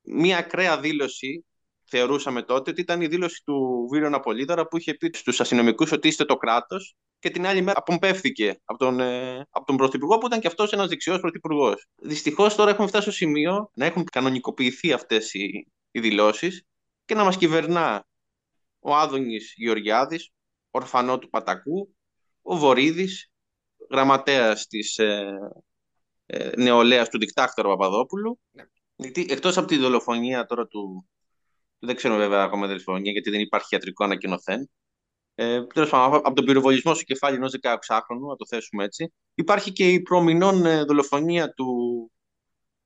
μία 0.02 0.38
ακραία 0.38 0.80
δήλωση 0.80 1.44
θεωρούσαμε 1.84 2.42
τότε 2.42 2.70
ότι 2.70 2.80
ήταν 2.80 3.00
η 3.00 3.06
δήλωση 3.06 3.42
του 3.44 3.88
Βίρον 3.92 4.14
Απολίδωρα 4.14 4.66
που 4.66 4.76
είχε 4.76 4.94
πει 4.94 5.10
στους 5.14 5.40
αστυνομικούς 5.40 5.92
ότι 5.92 6.08
είστε 6.08 6.24
το 6.24 6.36
κράτος 6.36 6.96
και 7.18 7.30
την 7.30 7.46
άλλη 7.46 7.62
μέρα 7.62 7.78
απομπεύθηκε 7.78 8.60
από 8.64 8.78
τον, 8.78 9.00
ε, 9.00 9.46
από 9.50 9.66
τον 9.66 9.76
Πρωθυπουργό 9.76 10.18
που 10.18 10.26
ήταν 10.26 10.40
και 10.40 10.46
αυτός 10.46 10.72
ένας 10.72 10.88
δεξιός 10.88 11.20
Πρωθυπουργός. 11.20 11.86
Δυστυχώς 12.02 12.54
τώρα 12.54 12.70
έχουμε 12.70 12.86
φτάσει 12.86 13.02
στο 13.02 13.12
σημείο 13.12 13.70
να 13.74 13.86
έχουν 13.86 14.04
κανονικοποιηθεί 14.04 14.92
αυτές 14.92 15.34
οι, 15.34 15.66
οι 15.90 16.00
δηλώσεις 16.00 16.62
και 17.04 17.14
να 17.14 17.24
μας 17.24 17.36
κυβερνά 17.36 18.06
ο 18.80 18.94
Άδωνης 18.94 19.54
Γεωργιάδης, 19.56 20.30
ορφανό 20.70 21.18
του 21.18 21.28
Πατακού, 21.30 21.94
ο 22.42 22.56
Βορύδης, 22.56 23.30
γραμματέας 23.90 24.66
της 24.66 24.98
ε, 24.98 25.38
ε, 26.26 26.50
νεολαίας 26.56 27.08
του 27.08 27.18
δικτάκτορα 27.18 27.68
Παπαδόπουλου. 27.68 28.40
Ναι. 28.50 28.62
Γιατί 28.96 29.26
εκτός 29.30 29.56
από 29.56 29.66
τη 29.66 29.76
δολοφονία 29.76 30.44
τώρα 30.44 30.66
του, 30.66 31.08
δεν 31.78 31.96
ξέρω 31.96 32.16
βέβαια 32.16 32.42
ακόμα 32.42 32.66
δολοφονία 32.66 33.12
γιατί 33.12 33.30
δεν 33.30 33.40
υπάρχει 33.40 33.74
ιατρικό 33.74 34.04
ανακοινωθέν, 34.04 34.70
ε, 35.34 35.60
πάντων, 35.74 36.14
από 36.14 36.32
τον 36.32 36.44
πυροβολισμό 36.44 36.94
στο 36.94 37.04
κεφάλι 37.04 37.36
ενός 37.36 37.52
16χρονου, 37.62 38.28
να 38.28 38.36
το 38.36 38.46
θέσουμε 38.46 38.84
έτσι, 38.84 39.12
υπάρχει 39.34 39.72
και 39.72 39.92
η 39.92 40.00
προμηνών 40.00 40.66
ε, 40.66 40.84
δολοφονία 40.84 41.52
του 41.52 41.66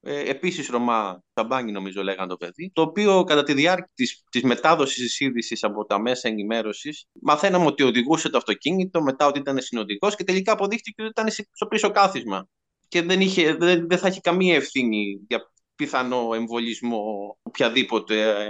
ε, 0.07 0.31
επίσης 0.31 0.69
Ρωμά 0.69 1.23
Ταμπάνι, 1.33 1.73
νομίζω 1.73 2.03
λέγανε 2.03 2.29
το 2.29 2.37
παιδί, 2.37 2.71
το 2.75 2.83
οποίο 2.83 3.25
κατά 3.25 3.43
τη 3.43 3.53
διάρκεια 3.53 3.91
της 4.31 4.43
μετάδοσης 4.43 4.97
της 4.97 5.21
είδησης 5.21 5.63
από 5.63 5.85
τα 5.85 6.01
μέσα 6.01 6.29
ενημέρωσης, 6.29 7.05
μαθαίναμε 7.23 7.67
ότι 7.67 7.83
οδηγούσε 7.83 8.29
το 8.29 8.37
αυτοκίνητο, 8.37 9.03
μετά 9.03 9.27
ότι 9.27 9.39
ήταν 9.39 9.61
συνοδικός 9.61 10.17
και 10.17 10.25
τελικά 10.25 10.53
αποδείχτηκε 10.53 11.03
ότι 11.03 11.11
ήταν 11.11 11.47
στο 11.53 11.67
πίσω 11.67 11.91
κάθισμα. 11.91 12.49
Και 12.89 13.03
δεν, 13.03 13.21
είχε, 13.21 13.55
δεν, 13.55 13.89
δεν 13.89 13.99
θα 13.99 14.07
έχει 14.07 14.21
καμία 14.21 14.55
ευθύνη 14.55 15.21
για 15.29 15.53
πιθανό 15.75 16.31
εμβολισμό 16.35 17.37
οποιαδήποτε 17.43 18.45
ε, 18.45 18.49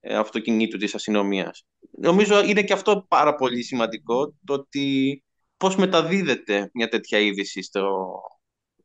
ε, 0.00 0.16
αυτοκινήτου 0.16 0.76
της 0.76 0.94
αστυνομίας. 0.94 1.64
Νομίζω 1.90 2.44
είναι 2.44 2.62
και 2.62 2.72
αυτό 2.72 3.06
πάρα 3.08 3.34
πολύ 3.34 3.62
σημαντικό, 3.62 4.34
το 4.44 4.54
ότι 4.54 5.22
πώς 5.56 5.76
μεταδίδεται 5.76 6.70
μια 6.74 6.88
τέτοια 6.88 7.18
είδηση 7.18 7.62
στο, 7.62 8.06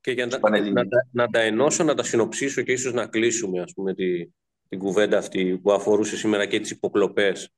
και 0.03 0.11
για 0.11 0.25
να, 0.25 0.49
να, 0.49 0.71
να, 0.71 0.83
να, 1.11 1.27
τα 1.27 1.39
ενώσω, 1.39 1.83
να 1.83 1.93
τα 1.93 2.03
συνοψίσω 2.03 2.61
και 2.61 2.71
ίσως 2.71 2.93
να 2.93 3.05
κλείσουμε 3.05 3.61
ας 3.61 3.73
πούμε, 3.73 3.93
τη, 3.93 4.25
την 4.69 4.79
κουβέντα 4.79 5.17
αυτή 5.17 5.59
που 5.63 5.71
αφορούσε 5.71 6.17
σήμερα 6.17 6.45
και 6.45 6.59
τις 6.59 6.71
υποκλοπές 6.71 7.53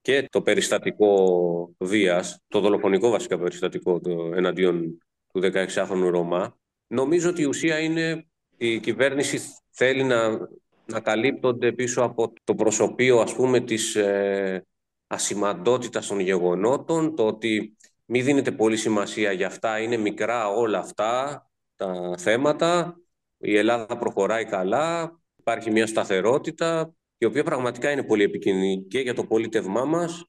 και 0.00 0.28
το 0.30 0.42
περιστατικό 0.42 1.74
βίας, 1.78 2.42
το 2.48 2.60
δολοφονικό 2.60 3.10
βασικά 3.10 3.38
περιστατικό 3.38 4.00
το, 4.00 4.32
εναντίον 4.34 4.98
του 5.32 5.40
16χρονου 5.42 6.08
Ρωμά. 6.10 6.56
Νομίζω 6.86 7.30
ότι 7.30 7.42
η 7.42 7.44
ουσία 7.44 7.78
είναι 7.78 8.26
η 8.56 8.80
κυβέρνηση 8.80 9.38
θέλει 9.70 10.02
να, 10.02 10.48
να 10.86 11.00
καλύπτονται 11.00 11.72
πίσω 11.72 12.02
από 12.02 12.32
το 12.44 12.54
προσωπείο 12.54 13.18
ας 13.18 13.34
πούμε 13.34 13.60
της 13.60 13.96
ε, 13.96 14.66
ασημαντότητας 15.06 16.06
των 16.06 16.20
γεγονότων, 16.20 17.16
το 17.16 17.26
ότι 17.26 17.76
μην 18.04 18.24
δίνεται 18.24 18.52
πολύ 18.52 18.76
σημασία 18.76 19.32
για 19.32 19.46
αυτά, 19.46 19.78
είναι 19.78 19.96
μικρά 19.96 20.48
όλα 20.48 20.78
αυτά, 20.78 21.42
τα 21.76 22.14
θέματα, 22.18 23.00
η 23.38 23.56
Ελλάδα 23.56 23.98
προχωράει 23.98 24.44
καλά, 24.44 25.18
υπάρχει 25.36 25.70
μια 25.70 25.86
σταθερότητα, 25.86 26.94
η 27.18 27.24
οποία 27.24 27.44
πραγματικά 27.44 27.90
είναι 27.90 28.02
πολύ 28.02 28.22
επικίνδυνη 28.22 28.84
και 28.84 28.98
για 28.98 29.14
το 29.14 29.24
πολίτευμά 29.24 29.84
μας 29.84 30.24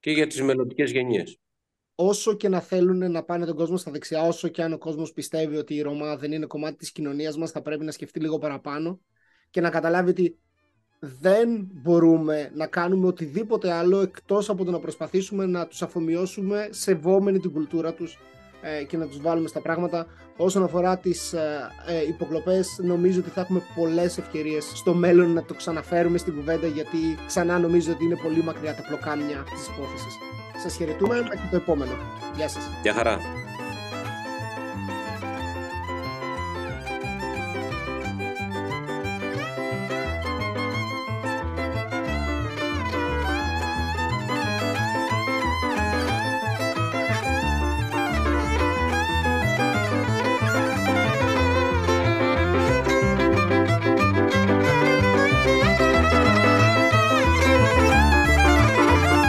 και 0.00 0.10
για 0.10 0.26
τις 0.26 0.42
μελλοντικές 0.42 0.90
γενιές. 0.90 1.38
Όσο 1.94 2.34
και 2.34 2.48
να 2.48 2.60
θέλουν 2.60 3.10
να 3.10 3.22
πάνε 3.22 3.46
τον 3.46 3.56
κόσμο 3.56 3.76
στα 3.76 3.90
δεξιά, 3.90 4.22
όσο 4.22 4.48
και 4.48 4.62
αν 4.62 4.72
ο 4.72 4.78
κόσμος 4.78 5.12
πιστεύει 5.12 5.56
ότι 5.56 5.74
η 5.74 5.80
Ρωμά 5.80 6.16
δεν 6.16 6.32
είναι 6.32 6.46
κομμάτι 6.46 6.76
της 6.76 6.92
κοινωνίας 6.92 7.36
μας, 7.36 7.50
θα 7.50 7.62
πρέπει 7.62 7.84
να 7.84 7.90
σκεφτεί 7.90 8.20
λίγο 8.20 8.38
παραπάνω 8.38 9.00
και 9.50 9.60
να 9.60 9.70
καταλάβει 9.70 10.10
ότι 10.10 10.38
δεν 10.98 11.68
μπορούμε 11.72 12.50
να 12.54 12.66
κάνουμε 12.66 13.06
οτιδήποτε 13.06 13.72
άλλο 13.72 14.00
εκτός 14.00 14.48
από 14.48 14.64
το 14.64 14.70
να 14.70 14.78
προσπαθήσουμε 14.78 15.46
να 15.46 15.66
τους 15.66 15.82
αφομοιώσουμε 15.82 16.68
σεβόμενοι 16.70 17.38
την 17.38 17.52
κουλτούρα 17.52 17.94
τους 17.94 18.14
ε, 18.14 18.18
και 18.88 18.96
να 18.96 19.06
τους 19.06 19.20
βάλουμε 19.20 19.48
στα 19.48 19.60
πράγματα. 19.60 20.06
Όσον 20.36 20.64
αφορά 20.64 20.98
τις 20.98 21.32
ε, 21.32 21.70
ε, 21.86 22.06
υποκλοπές, 22.08 22.78
νομίζω 22.82 23.20
ότι 23.20 23.30
θα 23.30 23.40
έχουμε 23.40 23.62
πολλές 23.74 24.18
ευκαιρίες 24.18 24.72
στο 24.74 24.94
μέλλον 24.94 25.32
να 25.32 25.44
το 25.44 25.54
ξαναφέρουμε 25.54 26.18
στην 26.18 26.34
κουβέντα, 26.34 26.66
γιατί 26.66 26.98
ξανά 27.26 27.58
νομίζω 27.58 27.92
ότι 27.92 28.04
είναι 28.04 28.16
πολύ 28.22 28.42
μακριά 28.42 28.74
τα 28.74 28.82
πλοκάμια 28.82 29.44
της 29.54 29.66
υπόθεσης. 29.66 30.14
Σας 30.62 30.76
χαιρετούμε, 30.76 31.14
μέχρι 31.14 31.48
το 31.50 31.56
επόμενο. 31.56 31.92
Γεια 32.36 32.48
σας. 32.48 32.62
Γεια 32.82 32.92
χαρά. 32.92 33.39